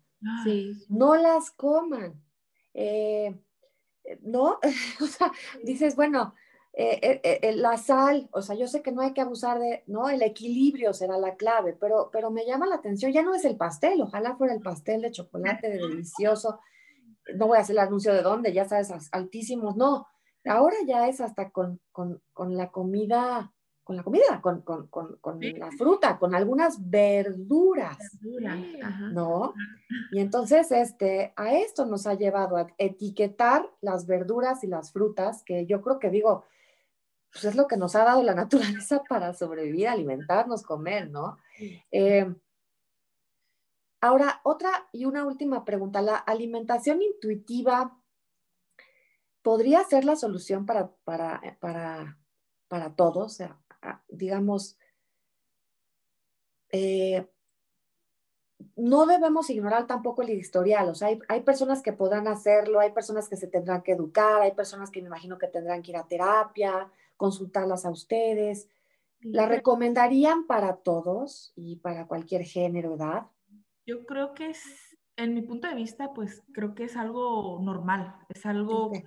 Sí. 0.44 0.72
No 0.88 1.16
las 1.16 1.50
coman. 1.50 2.22
Eh, 2.74 3.34
¿No? 4.22 4.58
o 5.00 5.06
sea, 5.06 5.32
dices, 5.64 5.96
bueno, 5.96 6.34
eh, 6.72 7.20
eh, 7.24 7.54
la 7.56 7.76
sal, 7.78 8.28
o 8.32 8.42
sea, 8.42 8.54
yo 8.54 8.68
sé 8.68 8.82
que 8.82 8.92
no 8.92 9.00
hay 9.00 9.12
que 9.14 9.22
abusar 9.22 9.58
de, 9.58 9.82
¿no? 9.86 10.08
El 10.08 10.22
equilibrio 10.22 10.92
será 10.92 11.16
la 11.18 11.36
clave, 11.36 11.72
pero, 11.72 12.10
pero 12.12 12.30
me 12.30 12.44
llama 12.44 12.66
la 12.66 12.76
atención, 12.76 13.12
ya 13.12 13.22
no 13.22 13.34
es 13.34 13.44
el 13.44 13.56
pastel, 13.56 14.00
ojalá 14.02 14.36
fuera 14.36 14.54
el 14.54 14.60
pastel 14.60 15.02
de 15.02 15.10
chocolate 15.10 15.70
de 15.70 15.78
delicioso. 15.78 16.60
No 17.34 17.48
voy 17.48 17.58
a 17.58 17.62
hacer 17.62 17.74
el 17.74 17.80
anuncio 17.80 18.12
de 18.12 18.22
dónde, 18.22 18.52
ya 18.52 18.66
sabes, 18.66 18.92
altísimos, 19.10 19.76
no 19.76 20.06
Ahora 20.46 20.76
ya 20.86 21.08
es 21.08 21.20
hasta 21.20 21.50
con, 21.50 21.80
la 22.38 22.70
comida, 22.70 23.52
con 23.84 23.96
la 23.96 24.02
comida, 24.02 24.40
con, 24.40 24.64
la 25.58 25.72
fruta, 25.72 26.18
con 26.18 26.34
algunas 26.34 26.88
verduras, 26.88 27.98
¿no? 29.12 29.54
Y 30.12 30.20
entonces 30.20 30.70
este, 30.72 31.32
a 31.36 31.54
esto 31.54 31.86
nos 31.86 32.06
ha 32.06 32.14
llevado 32.14 32.56
a 32.56 32.66
etiquetar 32.78 33.68
las 33.80 34.06
verduras 34.06 34.62
y 34.62 34.68
las 34.68 34.92
frutas, 34.92 35.42
que 35.44 35.66
yo 35.66 35.82
creo 35.82 35.98
que 35.98 36.10
digo, 36.10 36.44
pues 37.32 37.44
es 37.44 37.56
lo 37.56 37.66
que 37.66 37.76
nos 37.76 37.94
ha 37.96 38.04
dado 38.04 38.22
la 38.22 38.34
naturaleza 38.82 39.02
para 39.08 39.34
sobrevivir, 39.34 39.88
alimentarnos, 39.88 40.62
comer, 40.62 41.10
¿no? 41.10 41.38
Eh, 41.90 42.32
ahora, 44.00 44.40
otra 44.44 44.70
y 44.92 45.04
una 45.06 45.26
última 45.26 45.64
pregunta, 45.64 46.02
la 46.02 46.16
alimentación 46.16 47.02
intuitiva 47.02 47.98
podría 49.46 49.84
ser 49.84 50.04
la 50.04 50.16
solución 50.16 50.66
para, 50.66 50.90
para, 51.04 51.40
para, 51.60 52.18
para 52.66 52.96
todos, 52.96 53.26
o 53.26 53.28
sea, 53.28 53.56
digamos, 54.08 54.76
eh, 56.72 57.28
no 58.74 59.06
debemos 59.06 59.48
ignorar 59.48 59.86
tampoco 59.86 60.22
el 60.22 60.30
historial, 60.30 60.88
o 60.88 60.96
sea, 60.96 61.06
hay, 61.06 61.20
hay, 61.28 61.42
personas 61.42 61.80
que 61.80 61.92
podrán 61.92 62.26
hacerlo, 62.26 62.80
hay 62.80 62.90
personas 62.90 63.28
que 63.28 63.36
se 63.36 63.46
tendrán 63.46 63.82
que 63.82 63.92
educar, 63.92 64.42
hay 64.42 64.50
personas 64.50 64.90
que 64.90 65.00
me 65.00 65.06
imagino 65.06 65.38
que 65.38 65.46
tendrán 65.46 65.80
que 65.80 65.92
ir 65.92 65.96
a 65.96 66.08
terapia, 66.08 66.90
consultarlas 67.16 67.86
a 67.86 67.90
ustedes. 67.90 68.68
¿La 69.20 69.46
recomendarían 69.46 70.48
para 70.48 70.78
todos 70.78 71.52
y 71.54 71.76
para 71.76 72.08
cualquier 72.08 72.42
género, 72.42 72.96
edad? 72.96 73.28
Yo 73.86 74.06
creo 74.06 74.34
que 74.34 74.50
es, 74.50 74.98
en 75.14 75.34
mi 75.34 75.42
punto 75.42 75.68
de 75.68 75.76
vista, 75.76 76.12
pues 76.14 76.42
creo 76.52 76.74
que 76.74 76.82
es 76.82 76.96
algo 76.96 77.60
normal, 77.62 78.16
es 78.28 78.44
algo 78.44 78.90
que 78.90 79.04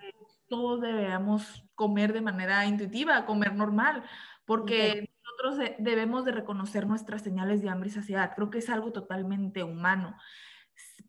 todos 0.50 0.82
debemos 0.82 1.64
comer 1.76 2.12
de 2.12 2.22
manera 2.22 2.66
intuitiva, 2.66 3.26
comer 3.26 3.56
normal, 3.56 4.04
porque 4.46 5.10
nosotros 5.24 5.76
debemos 5.80 6.26
de 6.26 6.32
reconocer 6.32 6.88
nuestras 6.88 7.22
señales 7.22 7.62
de 7.62 7.70
hambre 7.70 7.90
y 7.90 7.94
saciedad. 7.94 8.34
Creo 8.36 8.50
que 8.50 8.58
es 8.58 8.70
algo 8.70 8.92
totalmente 8.92 9.64
humano. 9.64 10.18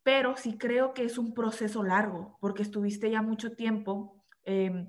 Pero 0.03 0.37
sí 0.37 0.57
creo 0.59 0.94
que 0.94 1.05
es 1.05 1.18
un 1.18 1.35
proceso 1.35 1.83
largo, 1.83 2.38
porque 2.40 2.62
estuviste 2.62 3.11
ya 3.11 3.22
mucho 3.22 3.53
tiempo 3.57 4.24
eh, 4.44 4.87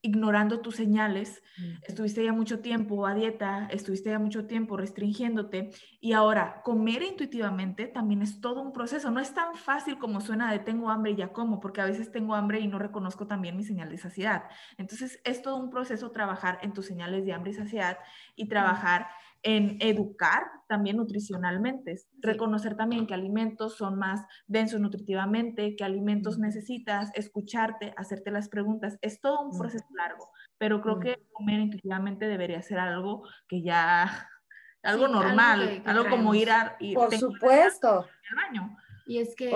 ignorando 0.00 0.60
tus 0.60 0.76
señales, 0.76 1.42
estuviste 1.82 2.24
ya 2.24 2.32
mucho 2.32 2.60
tiempo 2.60 3.06
a 3.06 3.14
dieta, 3.14 3.68
estuviste 3.70 4.10
ya 4.10 4.18
mucho 4.18 4.46
tiempo 4.46 4.76
restringiéndote 4.76 5.70
y 6.00 6.12
ahora 6.12 6.62
comer 6.62 7.02
intuitivamente 7.02 7.86
también 7.86 8.22
es 8.22 8.40
todo 8.40 8.62
un 8.62 8.72
proceso. 8.72 9.10
No 9.10 9.20
es 9.20 9.34
tan 9.34 9.54
fácil 9.54 9.98
como 9.98 10.20
suena 10.20 10.50
de 10.50 10.58
tengo 10.58 10.90
hambre 10.90 11.12
y 11.12 11.16
ya 11.16 11.32
como, 11.32 11.60
porque 11.60 11.80
a 11.80 11.86
veces 11.86 12.10
tengo 12.10 12.34
hambre 12.34 12.60
y 12.60 12.68
no 12.68 12.78
reconozco 12.78 13.26
también 13.26 13.56
mi 13.56 13.64
señal 13.64 13.90
de 13.90 13.98
saciedad. 13.98 14.44
Entonces 14.78 15.20
es 15.24 15.42
todo 15.42 15.56
un 15.56 15.70
proceso 15.70 16.10
trabajar 16.10 16.58
en 16.62 16.72
tus 16.72 16.86
señales 16.86 17.24
de 17.24 17.32
hambre 17.32 17.52
y 17.52 17.54
saciedad 17.54 17.98
y 18.36 18.48
trabajar 18.48 19.08
en 19.42 19.76
educar 19.80 20.44
también 20.68 20.96
nutricionalmente, 20.96 22.00
reconocer 22.20 22.76
también 22.76 23.06
que 23.06 23.14
alimentos 23.14 23.76
son 23.76 23.98
más 23.98 24.24
densos 24.46 24.80
nutritivamente, 24.80 25.74
que 25.76 25.84
alimentos 25.84 26.38
necesitas, 26.38 27.10
escucharte, 27.14 27.92
hacerte 27.96 28.30
las 28.30 28.48
preguntas. 28.48 28.98
Es 29.02 29.20
todo 29.20 29.42
un 29.42 29.58
proceso 29.58 29.84
largo, 29.96 30.30
pero 30.58 30.80
creo 30.80 31.00
que 31.00 31.26
comer 31.32 31.60
intuitivamente 31.60 32.26
debería 32.26 32.62
ser 32.62 32.78
algo 32.78 33.26
que 33.48 33.62
ya, 33.62 34.28
algo 34.82 35.08
normal, 35.08 35.82
algo, 35.84 36.08
como 36.08 36.34
ir 36.34 36.50
a... 36.50 36.76
Ir, 36.78 36.94
Por 36.94 37.12
supuesto. 37.14 38.06
baño. 38.36 38.76
Y 39.06 39.18
es 39.18 39.34
que 39.34 39.50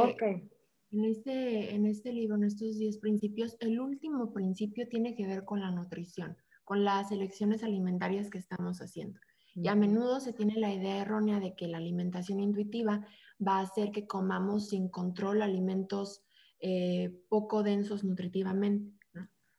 en, 0.90 1.04
este, 1.04 1.74
en 1.74 1.86
este 1.86 2.12
libro, 2.12 2.36
en 2.36 2.44
estos 2.44 2.76
10 2.78 2.98
principios, 2.98 3.56
el 3.60 3.80
último 3.80 4.32
principio 4.32 4.88
tiene 4.88 5.14
que 5.14 5.26
ver 5.26 5.44
con 5.44 5.60
la 5.60 5.70
nutrición, 5.70 6.36
con 6.64 6.84
las 6.84 7.12
elecciones 7.12 7.62
alimentarias 7.62 8.28
que 8.28 8.38
estamos 8.38 8.80
haciendo. 8.80 9.20
Y 9.56 9.68
a 9.68 9.74
menudo 9.74 10.20
se 10.20 10.34
tiene 10.34 10.56
la 10.56 10.72
idea 10.72 10.98
errónea 10.98 11.40
de 11.40 11.54
que 11.54 11.66
la 11.66 11.78
alimentación 11.78 12.40
intuitiva 12.40 13.06
va 13.44 13.58
a 13.58 13.62
hacer 13.62 13.90
que 13.90 14.06
comamos 14.06 14.68
sin 14.68 14.88
control 14.90 15.40
alimentos 15.40 16.22
eh, 16.60 17.10
poco 17.28 17.62
densos 17.62 18.04
nutritivamente. 18.04 18.94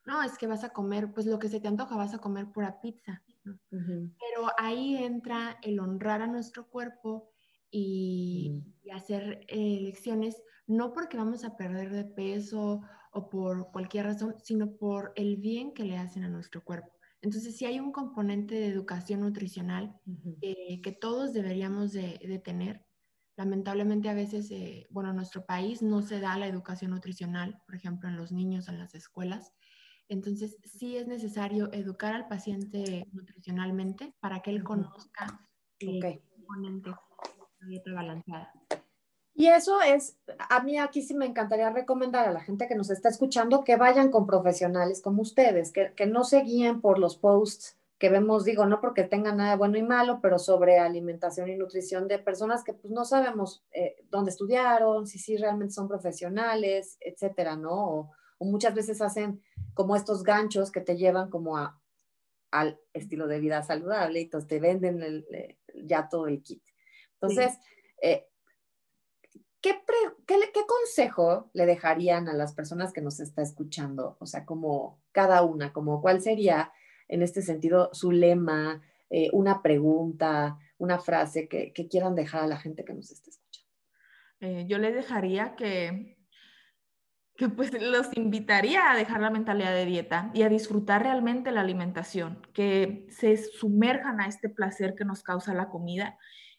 ¿no? 0.05 0.23
es 0.23 0.37
que 0.37 0.47
vas 0.47 0.63
a 0.63 0.69
comer, 0.69 1.11
pues 1.13 1.25
lo 1.25 1.37
que 1.37 1.49
se 1.49 1.59
te 1.59 1.67
antoja, 1.67 1.97
vas 1.97 2.13
a 2.13 2.19
comer 2.19 2.49
pura 2.51 2.79
pizza. 2.79 3.21
Pero 3.69 4.47
ahí 4.57 4.95
entra 4.95 5.57
el 5.61 5.79
honrar 5.79 6.21
a 6.21 6.27
nuestro 6.27 6.69
cuerpo 6.69 7.29
y, 7.69 8.63
y 8.83 8.91
hacer 8.91 9.45
elecciones, 9.49 10.41
no 10.65 10.93
porque 10.93 11.17
vamos 11.17 11.43
a 11.43 11.57
perder 11.57 11.91
de 11.91 12.05
peso 12.05 12.81
o 13.11 13.29
por 13.29 13.71
cualquier 13.71 14.05
razón, 14.05 14.35
sino 14.43 14.71
por 14.71 15.11
el 15.15 15.37
bien 15.37 15.73
que 15.73 15.83
le 15.83 15.97
hacen 15.97 16.23
a 16.23 16.29
nuestro 16.29 16.63
cuerpo. 16.63 16.96
Entonces, 17.21 17.57
si 17.57 17.65
hay 17.65 17.79
un 17.79 17.91
componente 17.91 18.55
de 18.55 18.67
educación 18.67 19.21
nutricional 19.21 19.99
eh, 20.41 20.81
que 20.81 20.91
todos 20.91 21.33
deberíamos 21.33 21.91
de, 21.91 22.41
tener. 22.43 22.85
Lamentablemente 23.35 24.09
a 24.09 24.13
veces, 24.13 24.49
eh, 24.51 24.87
bueno, 24.89 25.11
en 25.11 25.15
nuestro 25.15 25.45
país 25.45 25.81
no 25.81 26.01
se 26.01 26.19
da 26.19 26.37
la 26.37 26.47
educación 26.47 26.91
nutricional, 26.91 27.61
por 27.65 27.75
ejemplo, 27.75 28.09
en 28.09 28.17
los 28.17 28.31
niños, 28.31 28.67
en 28.67 28.79
las 28.79 28.95
escuelas. 28.95 29.53
Entonces, 30.09 30.57
sí 30.63 30.95
es 30.95 31.07
necesario 31.07 31.71
educar 31.73 32.13
al 32.13 32.27
paciente 32.27 33.07
nutricionalmente 33.11 34.15
para 34.19 34.41
que 34.41 34.51
él 34.51 34.63
conozca 34.63 35.47
el 35.79 36.21
componente 36.31 36.91
de 37.59 37.67
dieta 37.67 37.93
balanceada. 37.93 38.53
Y 39.39 39.49
eso 39.49 39.79
es, 39.83 40.17
a 40.49 40.63
mí 40.63 40.79
aquí 40.79 41.03
sí 41.03 41.13
me 41.13 41.27
encantaría 41.27 41.69
recomendar 41.69 42.27
a 42.27 42.31
la 42.31 42.41
gente 42.41 42.67
que 42.67 42.73
nos 42.73 42.89
está 42.89 43.09
escuchando 43.09 43.63
que 43.63 43.75
vayan 43.75 44.09
con 44.09 44.25
profesionales 44.25 44.99
como 44.99 45.21
ustedes, 45.21 45.71
que, 45.71 46.05
no 46.07 46.23
se 46.23 46.41
guíen 46.41 46.81
por 46.81 46.97
los 46.97 47.17
posts 47.17 47.77
que 47.99 48.09
vemos, 48.09 48.45
digo, 48.45 48.65
no 48.65 48.81
porque 48.81 49.03
tengan 49.03 49.37
nada 49.37 49.55
bueno 49.55 49.77
y 49.77 49.83
malo, 49.83 50.21
pero 50.23 50.39
sobre 50.39 50.79
alimentación 50.79 51.49
y 51.49 51.55
nutrición 51.55 52.07
de 52.07 52.17
personas 52.17 52.63
que 52.63 52.73
pues 52.73 52.91
no 52.91 53.05
sabemos 53.05 53.63
eh, 53.73 54.03
dónde 54.09 54.31
estudiaron, 54.31 55.05
si 55.05 55.19
sí 55.19 55.37
realmente 55.37 55.75
son 55.75 55.87
profesionales, 55.87 56.97
etcétera, 56.99 57.55
¿no? 57.55 57.73
O, 57.75 58.11
muchas 58.39 58.73
veces 58.73 59.01
hacen 59.01 59.43
como 59.75 59.95
estos 59.95 60.23
ganchos 60.23 60.71
que 60.71 60.81
te 60.81 60.97
llevan 60.97 61.29
como 61.29 61.57
a, 61.57 61.79
al 62.49 62.79
estilo 62.91 63.27
de 63.27 63.39
vida 63.39 63.61
saludable 63.61 64.19
y 64.19 64.23
entonces 64.23 64.47
te 64.47 64.59
venden 64.59 65.03
el, 65.03 65.27
eh, 65.31 65.59
ya 65.75 66.09
todo 66.09 66.25
el 66.25 66.41
kit. 66.41 66.63
Entonces, 67.13 67.59
eh, 68.01 68.27
¿qué, 69.61 69.75
consejo 70.67 71.49
le 71.53 71.65
dejarían 71.65 72.27
a 72.27 72.33
las 72.33 72.53
personas 72.53 72.93
que 72.93 73.01
nos 73.01 73.19
está 73.19 73.41
escuchando? 73.41 74.17
O 74.19 74.25
sea, 74.25 74.45
como 74.45 74.99
cada 75.11 75.41
una, 75.43 75.73
como 75.73 76.01
cuál 76.01 76.21
sería 76.21 76.71
en 77.07 77.21
este 77.21 77.41
sentido 77.41 77.89
su 77.93 78.11
lema, 78.11 78.81
eh, 79.09 79.29
una 79.33 79.61
pregunta, 79.61 80.57
una 80.77 80.99
frase 80.99 81.47
que, 81.47 81.73
quieran 81.89 82.15
dejar 82.15 82.43
a 82.43 82.47
la 82.47 82.57
gente 82.57 82.83
que 82.83 82.93
nos 82.93 83.11
está 83.11 83.29
escuchando. 83.29 83.71
Eh, 84.39 84.65
yo 84.67 84.77
les 84.77 84.93
dejaría 84.93 85.55
que, 85.55 86.17
que 87.35 87.49
pues 87.49 87.71
los 87.81 88.15
invitaría 88.15 88.91
a 88.91 88.97
dejar 88.97 89.21
la 89.21 89.29
mentalidad 89.29 89.73
de 89.73 89.85
dieta 89.85 90.31
y 90.33 90.43
a 90.43 90.49
disfrutar 90.49 91.03
realmente 91.03 91.51
la 91.51 91.61
alimentación, 91.61 92.41
que 92.53 93.07
se 93.09 93.37
sumerjan 93.37 94.19
a 94.19 94.27
este 94.27 94.49
placer 94.49 94.95
que 94.95 95.05
nos 95.05 95.23
causa 95.23 95.53
la 95.53 95.69
comida 95.69 96.17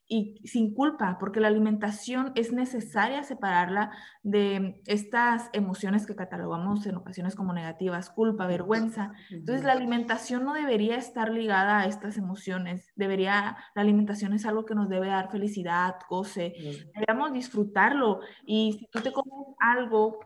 y 0.09 0.40
sin 0.44 0.73
culpa, 0.73 1.18
porque 1.21 1.38
la 1.40 1.49
alimentación 1.49 2.33
es 2.35 2.53
necesaria 2.53 3.23
separarla 3.23 3.92
de 4.23 4.81
estas 4.87 5.51
emociones 5.53 6.07
que 6.07 6.16
catalogamos 6.16 6.87
en 6.87 6.97
ocasiones 6.97 7.35
como 7.35 7.53
negativas, 7.53 8.09
culpa, 8.11 8.47
vergüenza. 8.47 9.12
Entonces 9.31 9.64
la 9.64 9.73
alimentación 9.73 10.44
no 10.44 10.55
debería 10.55 10.97
estar 10.97 11.31
ligada 11.31 11.81
a 11.81 11.87
estas 11.87 12.16
emociones, 12.16 12.90
debería, 12.97 13.59
la 13.75 13.83
alimentación 13.83 14.33
es 14.33 14.47
algo 14.47 14.64
que 14.64 14.75
nos 14.75 14.88
debe 14.88 15.09
dar 15.09 15.31
felicidad, 15.31 15.97
goce, 16.09 16.55
deberíamos 16.94 17.33
disfrutarlo. 17.33 18.21
Y 18.47 18.77
si 18.79 18.87
tú 18.87 19.01
te 19.01 19.12
comes 19.12 19.55
algo 19.61 20.21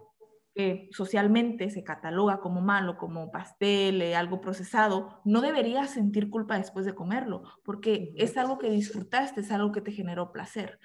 que 0.54 0.88
socialmente 0.92 1.70
se 1.70 1.82
cataloga 1.82 2.40
como 2.40 2.60
malo, 2.60 2.98
como 2.98 3.30
pastel, 3.30 4.02
eh, 4.02 4.14
algo 4.14 4.40
procesado, 4.40 5.20
no 5.24 5.40
deberías 5.40 5.90
sentir 5.90 6.28
culpa 6.28 6.58
después 6.58 6.84
de 6.84 6.94
comerlo, 6.94 7.42
porque 7.64 8.12
es 8.16 8.36
algo 8.36 8.58
que 8.58 8.70
disfrutaste, 8.70 9.40
es 9.40 9.50
algo 9.50 9.72
que 9.72 9.80
te 9.80 9.92
generó 9.92 10.32
placer. 10.32 10.78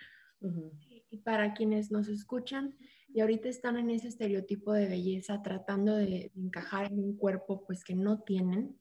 Y 1.09 1.17
para 1.17 1.53
quienes 1.53 1.91
nos 1.91 2.07
escuchan 2.07 2.75
y 3.13 3.21
ahorita 3.21 3.49
están 3.49 3.77
en 3.77 3.89
ese 3.89 4.09
estereotipo 4.09 4.73
de 4.73 4.87
belleza, 4.87 5.41
tratando 5.41 5.95
de, 5.95 6.31
encajar 6.35 6.91
en 6.91 6.99
un 6.99 7.17
cuerpo 7.17 7.65
pues 7.65 7.83
que 7.83 7.95
no 7.95 8.21
tienen, 8.21 8.77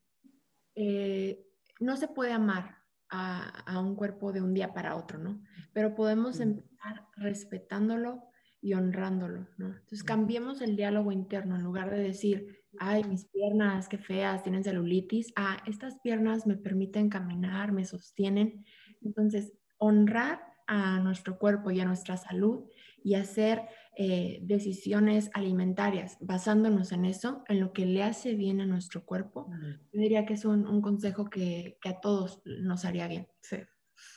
eh, 0.74 1.44
no 1.80 1.96
se 1.96 2.08
puede 2.08 2.32
amar 2.32 2.76
a, 3.08 3.80
un 3.80 3.94
cuerpo 3.94 4.32
de 4.32 4.42
un 4.42 4.52
día 4.52 4.74
para 4.74 4.96
otro, 4.96 5.18
¿no? 5.18 5.40
Pero 5.72 5.94
podemos 5.94 6.40
empezar 6.40 7.06
respetándolo, 7.16 8.24
y 8.66 8.74
honrándolo, 8.74 9.46
¿no? 9.58 9.68
Entonces 9.68 10.02
cambiemos 10.02 10.60
el 10.60 10.74
diálogo 10.74 11.12
interno 11.12 11.54
en 11.54 11.62
lugar 11.62 11.88
de 11.88 12.02
decir, 12.02 12.64
ay, 12.80 13.04
mis 13.04 13.26
piernas, 13.26 13.88
qué 13.88 13.96
feas, 13.96 14.42
tienen 14.42 14.64
celulitis, 14.64 15.32
ah, 15.36 15.58
estas 15.66 16.00
piernas 16.00 16.48
me 16.48 16.56
permiten 16.56 17.08
caminar, 17.08 17.70
me 17.70 17.84
sostienen. 17.84 18.64
Entonces, 19.02 19.52
honrar 19.78 20.40
a 20.66 20.98
nuestro 20.98 21.38
cuerpo 21.38 21.70
y 21.70 21.78
a 21.78 21.84
nuestra 21.84 22.16
salud 22.16 22.64
y 23.04 23.14
hacer 23.14 23.62
eh, 23.96 24.40
decisiones 24.42 25.30
alimentarias 25.32 26.16
basándonos 26.20 26.90
en 26.90 27.04
eso, 27.04 27.44
en 27.46 27.60
lo 27.60 27.72
que 27.72 27.86
le 27.86 28.02
hace 28.02 28.34
bien 28.34 28.60
a 28.60 28.66
nuestro 28.66 29.04
cuerpo, 29.04 29.48
yo 29.92 30.00
diría 30.00 30.26
que 30.26 30.34
es 30.34 30.44
un, 30.44 30.66
un 30.66 30.82
consejo 30.82 31.26
que, 31.26 31.78
que, 31.80 31.88
a 31.88 32.00
todos 32.00 32.42
nos 32.44 32.84
haría 32.84 33.06
bien. 33.06 33.28
Sí. 33.42 33.58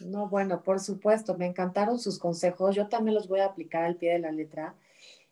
No, 0.02 0.30
bueno, 0.30 0.64
por 0.64 0.80
supuesto, 0.80 1.38
me 1.38 1.46
encantaron 1.46 2.00
sus 2.00 2.20
consejos. 2.20 2.76
Yo 2.76 2.88
también 2.88 3.16
los 3.16 3.28
voy 3.28 3.40
a 3.40 3.46
aplicar 3.46 3.84
al 3.84 3.96
pie 3.96 4.14
de 4.14 4.20
la 4.20 4.32
letra. 4.32 4.76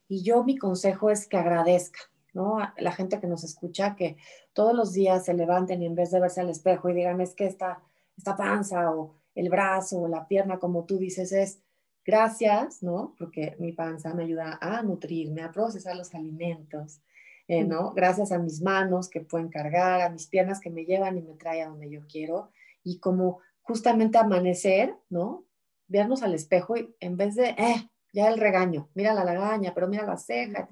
Y 0.08 0.24
yo 0.24 0.44
mi 0.44 0.58
consejo 0.58 1.10
es 1.10 1.28
que 1.28 1.38
agradezca, 1.38 2.00
¿no? 2.34 2.60
A 2.60 2.74
la 2.78 2.92
gente 2.92 3.20
que 3.20 3.28
nos 3.28 3.44
escucha, 3.44 3.96
que 3.96 4.18
todos 4.54 4.74
los 4.74 4.94
días 4.94 5.26
se 5.26 5.34
levanten 5.34 5.82
y 5.82 5.86
en 5.86 5.96
vez 5.96 6.12
de 6.12 6.20
verse 6.20 6.42
al 6.42 6.50
espejo 6.50 6.90
y 6.90 6.94
digan, 6.94 7.20
es 7.22 7.34
que 7.36 7.46
esta, 7.46 7.82
esta 8.18 8.36
panza 8.36 8.92
o 8.92 9.16
el 9.36 9.50
brazo 9.50 10.00
o 10.00 10.08
la 10.08 10.28
pierna, 10.28 10.60
como 10.60 10.86
tú 10.86 10.98
dices, 10.98 11.32
es 11.32 11.60
gracias, 12.06 12.82
¿no? 12.82 13.14
Porque 13.20 13.56
mi 13.60 13.74
panza 13.74 14.14
me 14.14 14.24
ayuda 14.24 14.58
a 14.62 14.82
nutrirme, 14.82 15.42
a 15.42 15.52
procesar 15.52 15.96
los 15.98 16.16
alimentos, 16.16 17.02
eh, 17.50 17.66
¿no? 17.66 17.94
Gracias 17.94 18.32
a 18.32 18.40
mis 18.40 18.62
manos 18.62 19.10
que 19.10 19.22
pueden 19.22 19.50
cargar, 19.50 20.02
a 20.02 20.10
mis 20.10 20.28
piernas 20.28 20.62
que 20.62 20.70
me 20.70 20.86
llevan 20.86 21.18
y 21.18 21.22
me 21.22 21.34
traen 21.36 21.68
a 21.68 21.70
donde 21.70 21.90
yo 21.90 22.02
quiero. 22.08 22.50
Y 22.84 23.00
como 23.00 23.40
justamente 23.68 24.18
amanecer, 24.18 24.96
¿no? 25.10 25.46
Vernos 25.88 26.24
al 26.24 26.34
espejo 26.34 26.78
y 26.78 26.96
en 27.00 27.18
vez 27.18 27.36
de, 27.36 27.50
eh, 27.50 27.90
ya 28.14 28.30
el 28.30 28.40
regaño, 28.40 28.90
mira 28.94 29.14
la 29.14 29.24
lagaña, 29.24 29.74
pero 29.74 29.88
mira 29.88 30.06
la 30.06 30.18
ceja, 30.18 30.70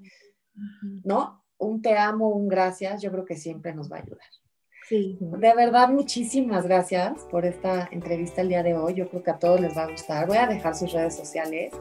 ¿no? 1.03 1.43
Un 1.57 1.81
te 1.81 1.97
amo, 1.97 2.29
un 2.29 2.47
gracias, 2.47 3.01
yo 3.01 3.11
creo 3.11 3.25
que 3.25 3.35
siempre 3.35 3.73
nos 3.73 3.91
va 3.91 3.97
a 3.97 4.01
ayudar. 4.01 4.27
Sí. 4.87 5.17
De 5.19 5.55
verdad, 5.55 5.89
muchísimas 5.89 6.65
gracias 6.65 7.23
por 7.31 7.43
esta 7.43 7.89
entrevista 7.91 8.41
el 8.41 8.49
día 8.49 8.61
de 8.61 8.75
hoy. 8.75 8.93
Yo 8.93 9.09
creo 9.09 9.23
que 9.23 9.31
a 9.31 9.39
todos 9.39 9.59
les 9.59 9.75
va 9.75 9.83
a 9.83 9.91
gustar. 9.91 10.27
Voy 10.27 10.37
a 10.37 10.45
dejar 10.45 10.75
sus 10.75 10.91
redes 10.91 11.15
sociales 11.15 11.73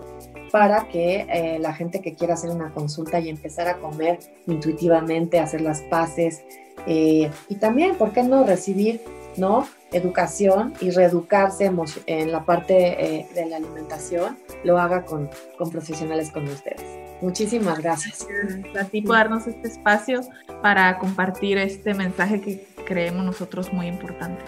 para 0.51 0.89
que 0.89 1.27
eh, 1.29 1.59
la 1.59 1.75
gente 1.75 2.01
que 2.01 2.15
quiera 2.15 2.33
hacer 2.33 2.49
una 2.49 2.73
consulta 2.73 3.21
y 3.21 3.29
empezar 3.29 3.69
a 3.69 3.79
comer 3.79 4.21
intuitivamente, 4.47 5.39
hacer 5.39 5.61
las 5.61 5.83
paces 5.83 6.43
eh, 6.87 7.31
y 7.49 7.55
también, 7.57 7.97
¿por 7.97 8.13
qué 8.13 8.23
no 8.23 8.45
recibir, 8.45 9.01
no? 9.37 9.67
Educación 9.95 10.75
y 10.81 10.91
reeducarse 10.91 11.71
en 12.07 12.33
la 12.33 12.45
parte 12.45 13.19
eh, 13.21 13.29
de 13.35 13.47
la 13.47 13.57
alimentación, 13.57 14.37
lo 14.65 14.79
haga 14.79 15.05
con, 15.05 15.31
con, 15.57 15.71
profesionales 15.71 16.31
como 16.31 16.51
ustedes. 16.51 16.83
Muchísimas 17.23 17.79
gracias. 17.79 18.27
Gracias 18.29 18.77
a 18.77 18.89
ti 18.89 19.03
por 19.03 19.17
darnos 19.17 19.47
este 19.47 19.69
espacio 19.69 20.21
para 20.63 20.99
compartir 20.99 21.59
este 21.59 21.95
mensaje 21.95 22.41
que 22.41 22.67
creemos 22.85 23.25
nosotros 23.25 23.73
muy 23.73 23.87
importante. 23.87 24.45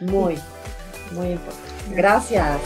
Muy, 0.00 0.38
muy 1.12 1.28
importante. 1.28 1.94
Gracias. 1.94 2.60